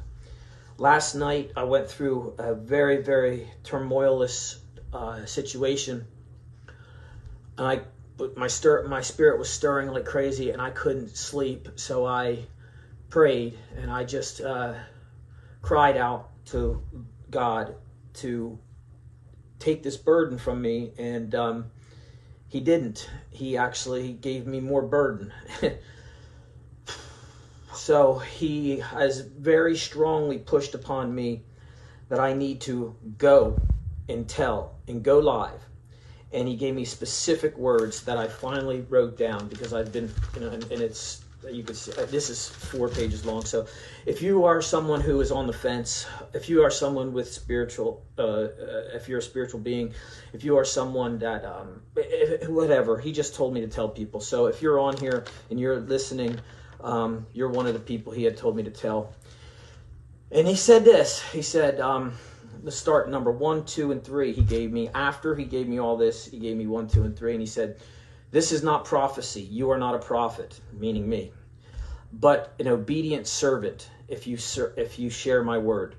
[0.76, 4.60] Last night I went through a very, very turmoilous
[4.92, 6.06] uh, situation.
[7.56, 7.80] And I,
[8.36, 11.68] my stir, my spirit was stirring like crazy and I couldn't sleep.
[11.76, 12.46] So I
[13.08, 14.74] prayed and I just uh,
[15.62, 16.82] cried out to
[17.30, 17.76] God
[18.14, 18.58] to
[19.60, 20.92] take this burden from me.
[20.98, 21.70] And um,
[22.48, 23.08] he didn't.
[23.30, 25.32] He actually gave me more burden.
[27.84, 31.42] so he has very strongly pushed upon me
[32.08, 33.60] that I need to go
[34.08, 35.60] and tell and go live.
[36.32, 40.40] And he gave me specific words that I finally wrote down because I've been, you
[40.40, 43.44] know, and, and it's you can see uh, this is four pages long.
[43.44, 43.66] So
[44.06, 48.02] if you are someone who is on the fence, if you are someone with spiritual,
[48.18, 48.48] uh, uh,
[48.94, 49.92] if you're a spiritual being,
[50.32, 54.22] if you are someone that, um, if, whatever, he just told me to tell people.
[54.22, 56.40] So if you're on here and you're listening,
[56.84, 59.12] um, you're one of the people he had told me to tell.
[60.30, 61.22] And he said this.
[61.32, 62.12] He said, um,
[62.62, 64.32] let's start number one, two, and three.
[64.32, 66.26] He gave me after he gave me all this.
[66.26, 67.80] He gave me one, two, and three, and he said.
[68.34, 69.42] This is not prophecy.
[69.42, 71.32] You are not a prophet, meaning me,
[72.12, 73.88] but an obedient servant.
[74.08, 75.94] If you ser- if you share my word,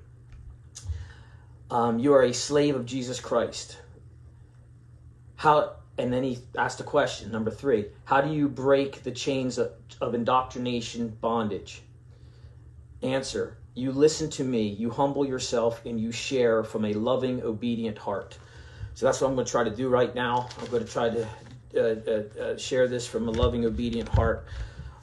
[1.70, 3.78] um, you are a slave of Jesus Christ.
[5.36, 5.76] How?
[5.98, 7.30] And then he asked a question.
[7.32, 11.82] Number three: How do you break the chains of, of indoctrination bondage?
[13.02, 14.68] Answer: You listen to me.
[14.68, 18.38] You humble yourself, and you share from a loving, obedient heart.
[18.94, 20.48] So that's what I'm going to try to do right now.
[20.58, 21.28] I'm going to try to
[21.76, 24.46] uh, uh, uh, share this from a loving, obedient heart.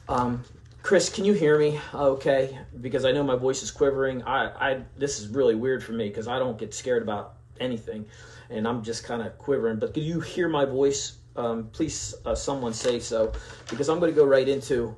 [0.10, 0.44] Um,
[0.82, 1.80] Chris, can you hear me?
[1.94, 4.24] Okay, because I know my voice is quivering.
[4.24, 8.06] I, I this is really weird for me because I don't get scared about anything,
[8.54, 9.80] and I'm just kind of quivering.
[9.80, 11.18] But can you hear my voice?
[11.36, 13.34] Um, please, uh, someone say so,
[13.70, 14.96] because I'm going to go right into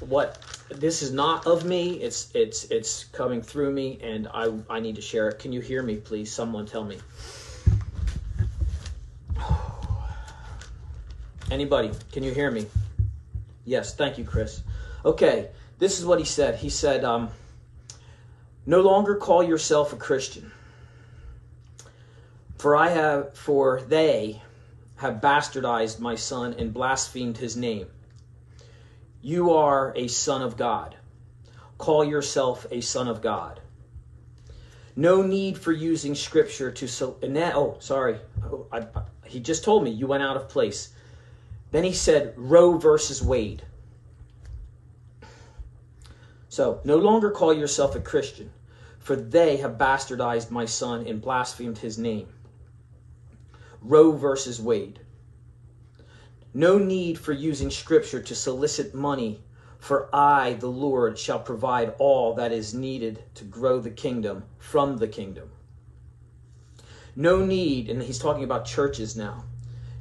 [0.00, 1.94] what this is not of me.
[1.94, 5.38] It's it's it's coming through me, and I I need to share it.
[5.38, 6.30] Can you hear me, please?
[6.32, 6.98] Someone tell me.
[11.50, 11.90] Anybody?
[12.12, 12.66] Can you hear me?
[13.64, 14.62] Yes, thank you, Chris.
[15.04, 16.56] Okay, this is what he said.
[16.56, 17.30] He said, um,
[18.66, 20.52] "No longer call yourself a Christian,
[22.64, 24.40] for I have, for they
[24.96, 27.88] have bastardized my son and blasphemed his name.
[29.20, 30.96] You are a son of God.
[31.76, 33.60] Call yourself a son of God."
[34.96, 37.18] No need for using scripture to so.
[37.22, 38.18] Oh, sorry.
[38.42, 38.86] Oh, I,
[39.26, 40.94] he just told me you went out of place.
[41.70, 43.62] Then he said Roe versus Wade.
[46.48, 48.50] So, no longer call yourself a Christian,
[49.00, 52.28] for they have bastardized my son and blasphemed his name.
[53.84, 54.98] Roe versus Wade.
[56.52, 59.44] No need for using scripture to solicit money,
[59.78, 64.96] for I, the Lord, shall provide all that is needed to grow the kingdom from
[64.96, 65.50] the kingdom.
[67.14, 69.44] No need, and he's talking about churches now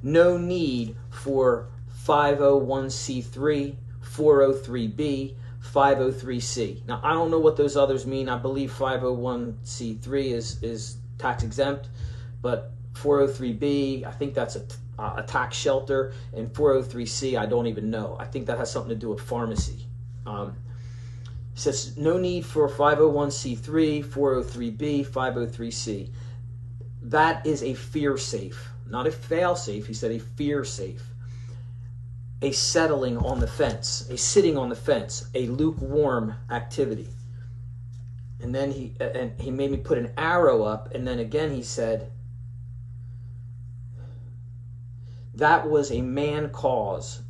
[0.03, 1.69] no need for
[2.05, 5.35] 501c3, 403b,
[5.73, 6.85] 503c.
[6.85, 8.27] Now, I don't know what those others mean.
[8.27, 11.87] I believe 501c3 is, is tax exempt,
[12.41, 14.65] but 403b, I think that's a,
[14.99, 18.15] a tax shelter, and 403c, I don't even know.
[18.19, 19.87] I think that has something to do with pharmacy.
[20.25, 20.55] Um,
[21.55, 26.09] says no need for 501c3, 403b, 503c.
[27.03, 31.03] That is a fear safe not a fail safe, he said a fear safe.
[32.41, 37.07] A settling on the fence, a sitting on the fence, a lukewarm activity.
[38.41, 41.63] And then he and he made me put an arrow up, and then again he
[41.63, 42.11] said
[45.35, 47.21] that was a man cause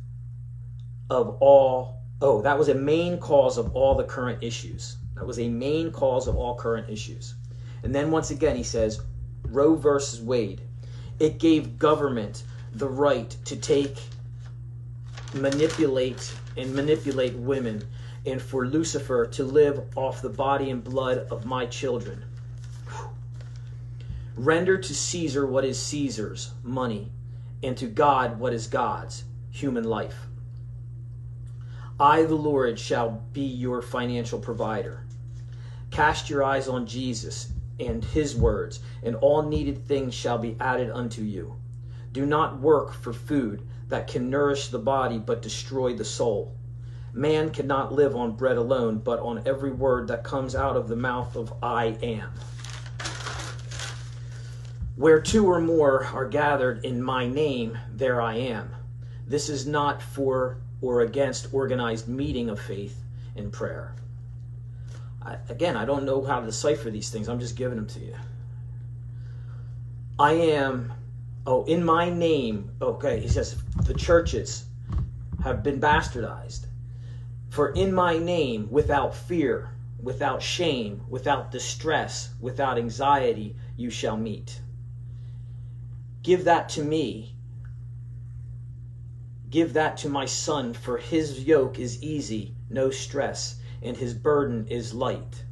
[1.10, 4.96] of all oh, that was a main cause of all the current issues.
[5.14, 7.34] That was a main cause of all current issues.
[7.82, 9.00] And then once again he says
[9.48, 10.62] Roe versus Wade
[11.18, 12.42] it gave government
[12.72, 13.98] the right to take,
[15.32, 17.84] manipulate, and manipulate women,
[18.26, 22.24] and for Lucifer to live off the body and blood of my children.
[24.36, 27.12] Render to Caesar what is Caesar's, money,
[27.64, 30.26] and to God what is God's, human life.
[31.98, 35.06] I, the Lord, shall be your financial provider.
[35.90, 40.90] Cast your eyes on Jesus and his words, and all needed things shall be added
[40.90, 41.56] unto you.
[42.12, 46.54] Do not work for food that can nourish the body but destroy the soul.
[47.12, 50.96] Man cannot live on bread alone, but on every word that comes out of the
[50.96, 52.30] mouth of I am.
[54.96, 58.70] Where two or more are gathered in my name, there I am.
[59.26, 62.96] This is not for or against organized meeting of faith
[63.34, 63.96] and prayer.
[65.20, 67.28] I, again, I don't know how to decipher these things.
[67.28, 68.14] I'm just giving them to you.
[70.18, 70.92] I am,
[71.44, 74.66] oh, in my name, okay, he says, the churches
[75.42, 76.66] have been bastardized.
[77.50, 79.70] For in my name, without fear,
[80.00, 84.60] without shame, without distress, without anxiety, you shall meet.
[86.24, 87.36] Give that to me.
[89.48, 94.66] Give that to my son, for his yoke is easy, no stress and his burden
[94.68, 95.44] is light.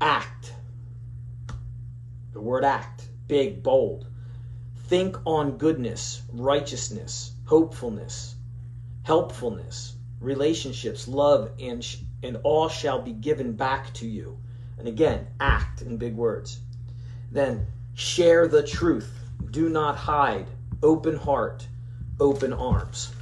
[0.00, 0.52] Act.
[2.32, 4.08] The word act, big, bold.
[4.88, 8.34] Think on goodness, righteousness, hopefulness,
[9.04, 14.38] helpfulness, relationships, love, and, sh- and all shall be given back to you.
[14.78, 16.58] And again, act in big words.
[17.30, 19.10] Then share the truth.
[19.50, 20.46] Do not hide.
[20.82, 21.66] Open heart,
[22.18, 23.12] open arms.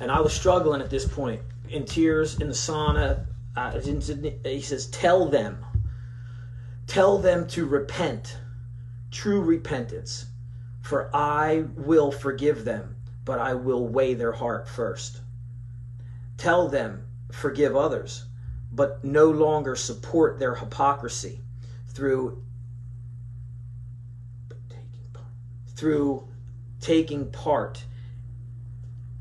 [0.00, 3.26] And I was struggling at this point, in tears, in the sauna.
[3.56, 5.64] Uh, he says, Tell them,
[6.86, 8.38] tell them to repent,
[9.10, 10.26] true repentance,
[10.82, 15.20] for I will forgive them, but I will weigh their heart first.
[16.38, 18.24] Tell them, forgive others,
[18.72, 21.40] but no longer support their hypocrisy
[21.88, 22.42] through
[25.74, 26.28] through
[26.80, 27.84] taking part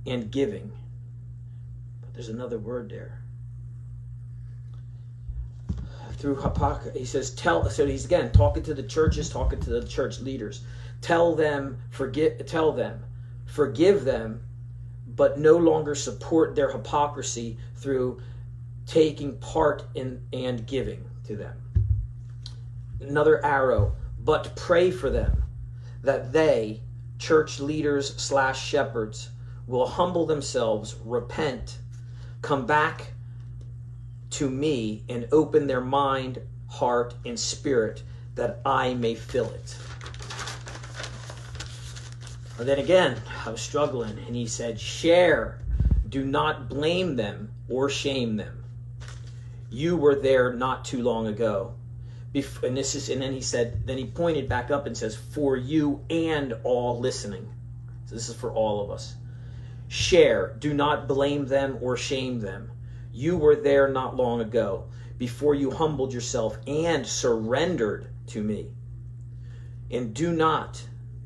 [0.05, 0.71] and giving.
[2.01, 3.21] But there's another word there.
[6.13, 7.69] Through hypocrisy, he says, tell.
[7.69, 10.65] So he's again talking to the churches, talking to the church leaders.
[10.99, 12.45] Tell them, forget.
[12.45, 13.01] Tell them,
[13.45, 14.41] forgive them,
[15.15, 18.21] but no longer support their hypocrisy through
[18.89, 21.55] taking part in and giving to them.
[22.99, 25.43] Another arrow, but pray for them
[26.01, 26.81] that they,
[27.19, 29.29] church leaders slash shepherds,
[29.67, 31.77] will humble themselves, repent,
[32.41, 33.13] come back
[34.31, 38.01] to me, and open their mind, heart, and spirit
[38.33, 39.77] that I may fill it.
[42.57, 45.59] And then again, I was struggling, and he said, Share,
[46.07, 48.58] do not blame them or shame them.
[49.69, 51.73] You were there not too long ago.
[52.33, 55.15] Bef- and this is, and then he said, then he pointed back up and says,
[55.15, 57.47] For you and all listening.
[58.05, 59.15] So this is for all of us.
[59.87, 62.71] Share, do not blame them or shame them.
[63.11, 64.85] You were there not long ago,
[65.17, 68.69] before you humbled yourself and surrendered to me.
[69.91, 70.83] And do not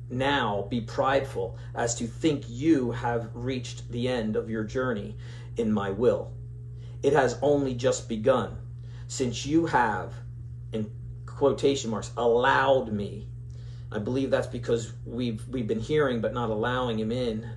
[0.10, 5.16] now be prideful as to think you have reached the end of your journey
[5.58, 6.32] in my will.
[7.04, 8.58] It has only just begun,
[9.08, 10.14] since you have,
[10.72, 10.90] in
[11.26, 13.28] quotation marks, allowed me.
[13.92, 17.48] I believe that's because we've we've been hearing but not allowing him in.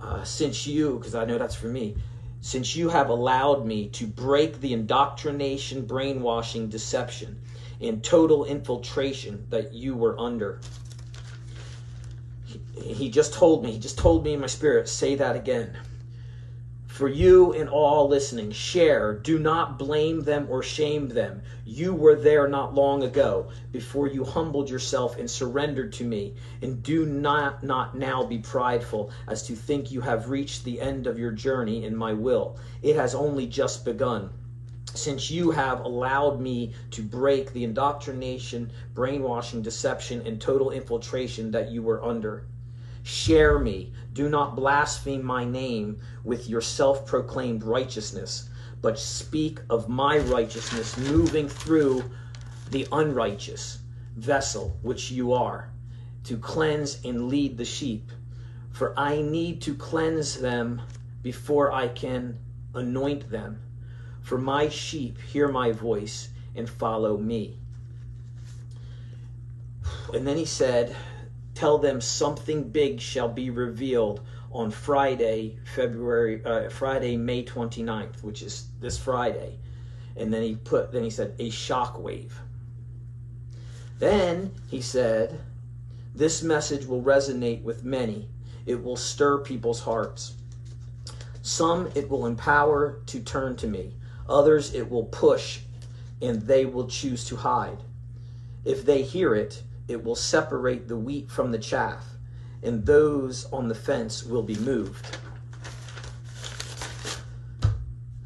[0.00, 1.96] Uh, since you, because I know that's for me,
[2.40, 7.40] since you have allowed me to break the indoctrination, brainwashing, deception,
[7.80, 10.60] and total infiltration that you were under.
[12.44, 15.76] He, he just told me, he just told me in my spirit, say that again.
[16.98, 19.14] For you and all listening, share.
[19.14, 21.42] Do not blame them or shame them.
[21.64, 26.34] You were there not long ago, before you humbled yourself and surrendered to me.
[26.60, 31.06] And do not not now be prideful as to think you have reached the end
[31.06, 32.58] of your journey in my will.
[32.82, 34.30] It has only just begun.
[34.92, 41.70] Since you have allowed me to break the indoctrination, brainwashing, deception, and total infiltration that
[41.70, 42.46] you were under.
[43.04, 43.92] Share me.
[44.18, 48.50] Do not blaspheme my name with your self proclaimed righteousness,
[48.82, 52.02] but speak of my righteousness moving through
[52.72, 53.78] the unrighteous
[54.16, 55.70] vessel which you are,
[56.24, 58.10] to cleanse and lead the sheep.
[58.72, 60.82] For I need to cleanse them
[61.22, 62.40] before I can
[62.74, 63.60] anoint them.
[64.22, 67.60] For my sheep hear my voice and follow me.
[70.12, 70.96] And then he said,
[71.58, 74.20] tell them something big shall be revealed
[74.52, 79.58] on Friday, February, uh, Friday, May 29th, which is this Friday.
[80.16, 82.38] And then he put, then he said, a shock wave.
[83.98, 85.40] Then he said,
[86.14, 88.28] this message will resonate with many.
[88.64, 90.34] It will stir people's hearts.
[91.42, 93.94] Some it will empower to turn to me.
[94.28, 95.58] Others it will push
[96.22, 97.82] and they will choose to hide.
[98.64, 102.04] If they hear it, it will separate the wheat from the chaff,
[102.62, 105.18] and those on the fence will be moved.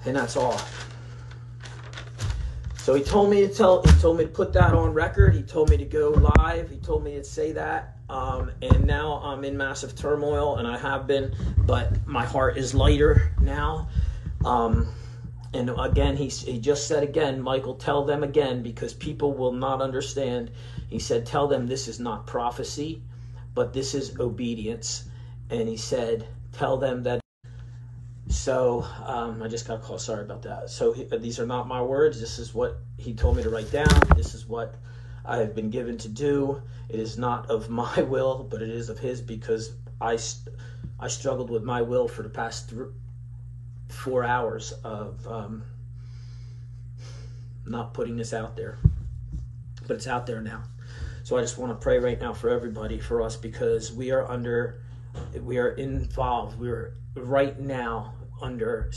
[0.05, 0.61] And that's all.
[2.79, 3.81] So he told me to tell.
[3.83, 5.37] He told me to put that on record.
[5.37, 6.69] He told me to go live.
[6.69, 7.99] He told me to say that.
[8.09, 12.75] Um, and now I'm in massive turmoil, and I have been, but my heart is
[12.75, 13.89] lighter now.
[14.45, 14.93] Um,
[15.55, 19.83] and again, he, he just said again, Michael, tell them again because people will not
[19.83, 20.51] understand.
[20.89, 23.03] He said, Tell them this is not prophecy,
[23.55, 25.05] but this is obedience.
[25.51, 27.21] And he said, Tell them that.
[28.29, 29.99] So um, I just got a call.
[29.99, 30.71] Sorry about that.
[30.71, 32.19] So he, these are not my words.
[32.19, 33.89] This is what he told me to write down.
[34.17, 34.77] This is what
[35.27, 36.63] I have been given to do.
[36.89, 40.19] It is not of my will, but it is of his because I,
[40.99, 42.89] I struggled with my will for the past th-
[43.93, 45.63] four hours of um,
[47.67, 48.79] not putting this out there.
[49.87, 50.63] But it's out there now.
[51.25, 54.29] So I just want to pray right now for everybody, for us, because we are
[54.29, 54.83] under,
[55.41, 56.59] we are involved.
[56.59, 58.91] We're right now under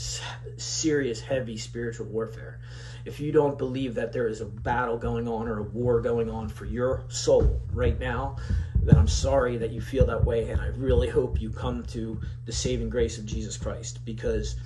[0.56, 2.60] serious, heavy spiritual warfare.
[3.04, 6.28] If you don't believe that there is a battle going on or a war going
[6.28, 8.36] on for your soul right now,
[8.82, 10.50] then I'm sorry that you feel that way.
[10.50, 14.56] And I really hope you come to the saving grace of Jesus Christ because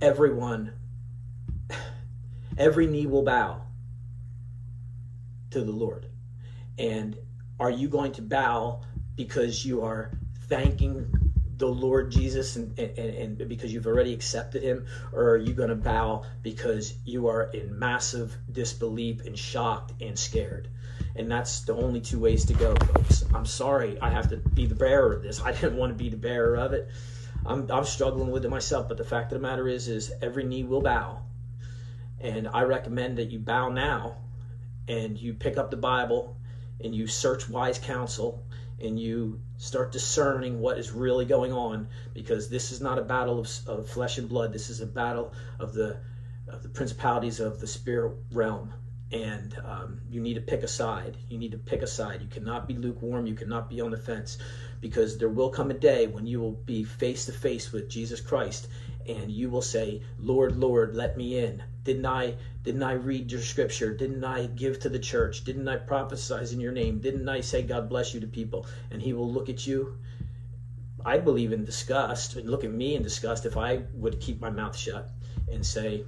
[0.00, 0.72] everyone,
[2.58, 3.62] every knee will bow
[5.50, 6.06] to the Lord.
[6.78, 7.16] And
[7.58, 8.80] are you going to bow
[9.16, 10.10] because you are
[10.48, 11.06] thanking
[11.58, 14.86] the Lord Jesus and, and, and, because you've already accepted him?
[15.12, 20.18] Or are you going to bow because you are in massive disbelief and shocked and
[20.18, 20.68] scared?
[21.16, 23.24] And that's the only two ways to go, folks.
[23.34, 25.40] I'm sorry I have to be the bearer of this.
[25.44, 26.88] I didn't want to be the bearer of it.
[27.46, 30.44] I'm, I'm struggling with it myself, but the fact of the matter is, is every
[30.44, 31.22] knee will bow.
[32.20, 34.16] And I recommend that you bow now
[34.88, 36.36] and you pick up the Bible
[36.82, 38.44] and you search wise counsel
[38.80, 43.38] and you start discerning what is really going on because this is not a battle
[43.38, 44.52] of, of flesh and blood.
[44.52, 45.98] This is a battle of the
[46.48, 48.72] of the principalities of the spirit realm.
[49.12, 51.16] And um, you need to pick a side.
[51.28, 52.22] You need to pick a side.
[52.22, 53.26] You cannot be lukewarm.
[53.26, 54.38] You cannot be on the fence
[54.80, 58.20] because there will come a day when you will be face to face with jesus
[58.20, 58.68] christ
[59.06, 61.62] and you will say lord lord let me in.
[61.82, 63.94] Didn't i didn't i read your scripture?
[63.94, 65.44] Didn't i give to the church?
[65.44, 67.00] Didn't i prophesize in your name?
[67.00, 68.66] Didn't i say god bless you to people?
[68.90, 69.96] And he will look at you
[71.04, 74.50] i believe in disgust and look at me in disgust if i would keep my
[74.50, 75.08] mouth shut
[75.50, 76.04] and say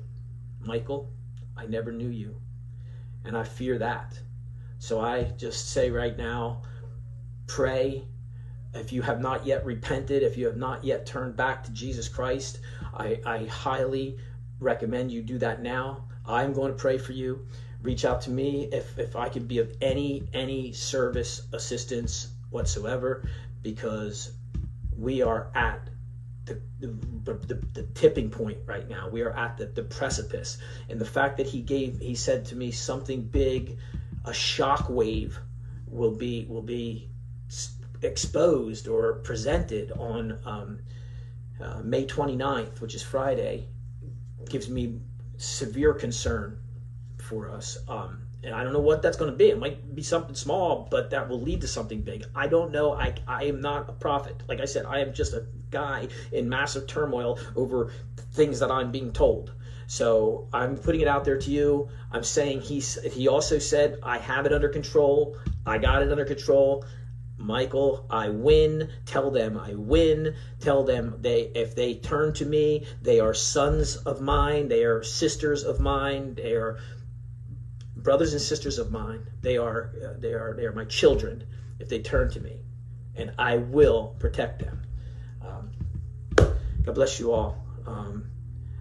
[0.60, 1.10] michael
[1.56, 2.36] i never knew you.
[3.24, 4.18] And i fear that.
[4.78, 6.62] So i just say right now
[7.46, 8.04] pray
[8.74, 12.08] if you have not yet repented if you have not yet turned back to jesus
[12.08, 12.60] christ
[12.94, 14.18] I, I highly
[14.62, 16.04] recommend you do that now.
[16.26, 17.46] I'm going to pray for you.
[17.82, 23.28] Reach out to me if, if I could be of any any service assistance whatsoever,
[23.62, 24.32] because
[24.96, 25.88] we are at
[26.44, 29.08] the, the, the, the, tipping point right now.
[29.08, 30.58] We are at the, the precipice.
[30.88, 33.78] And the fact that he gave, he said to me something big,
[34.24, 35.38] a shock wave
[35.86, 37.08] will be, will be
[38.02, 40.78] exposed or presented on um,
[41.62, 43.68] uh, May 29th, which is Friday,
[44.48, 45.00] gives me
[45.36, 46.58] severe concern
[47.18, 47.78] for us.
[47.88, 49.50] Um, and I don't know what that's going to be.
[49.50, 52.24] It might be something small, but that will lead to something big.
[52.34, 52.92] I don't know.
[52.92, 54.42] I, I am not a prophet.
[54.48, 57.92] Like I said, I am just a guy in massive turmoil over
[58.32, 59.52] things that I'm being told.
[59.86, 61.88] So I'm putting it out there to you.
[62.10, 63.00] I'm saying he's.
[63.12, 65.36] He also said I have it under control.
[65.66, 66.84] I got it under control.
[67.42, 68.88] Michael, I win.
[69.04, 70.34] Tell them I win.
[70.60, 75.02] Tell them they if they turn to me, they are sons of mine, they are
[75.02, 76.78] sisters of mine, they are
[77.96, 79.26] brothers and sisters of mine.
[79.40, 81.44] They are they are they are my children
[81.80, 82.60] if they turn to me,
[83.16, 84.82] and I will protect them.
[85.44, 85.70] Um,
[86.36, 87.64] God bless you all.
[87.86, 88.26] Um,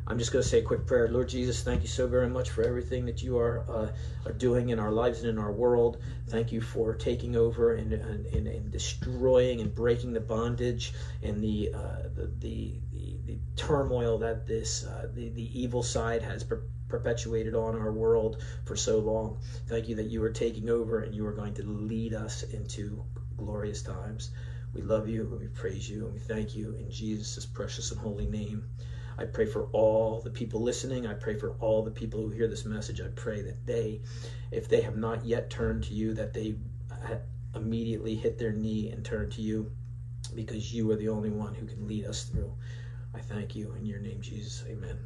[0.08, 1.08] I'm just going to say a quick prayer.
[1.08, 3.92] Lord Jesus, thank you so very much for everything that you are uh,
[4.26, 6.02] are doing in our lives and in our world.
[6.28, 11.72] Thank you for taking over and, and, and destroying and breaking the bondage and the
[11.74, 16.64] uh, the, the, the, the, turmoil that this uh, the, the evil side has per-
[16.90, 19.38] perpetuated on our world for so long.
[19.68, 23.04] Thank you that you are taking over and you are going to lead us into
[23.38, 24.32] glorious times.
[24.74, 28.00] We love you and we praise you and we thank you in Jesus' precious and
[28.00, 28.64] holy name.
[29.22, 31.06] I pray for all the people listening.
[31.06, 33.02] I pray for all the people who hear this message.
[33.02, 34.02] I pray that they,
[34.52, 36.56] if they have not yet turned to you, that they
[37.56, 39.72] immediately hit their knee and turn to you
[40.34, 42.52] because you are the only one who can lead us through.
[43.14, 44.64] I thank you in your name, Jesus.
[44.68, 44.98] Amen.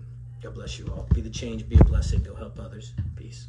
[0.42, 1.08] God bless you all.
[1.14, 2.24] Be the change, be a blessing.
[2.24, 2.94] Go help others.
[3.16, 3.48] Peace.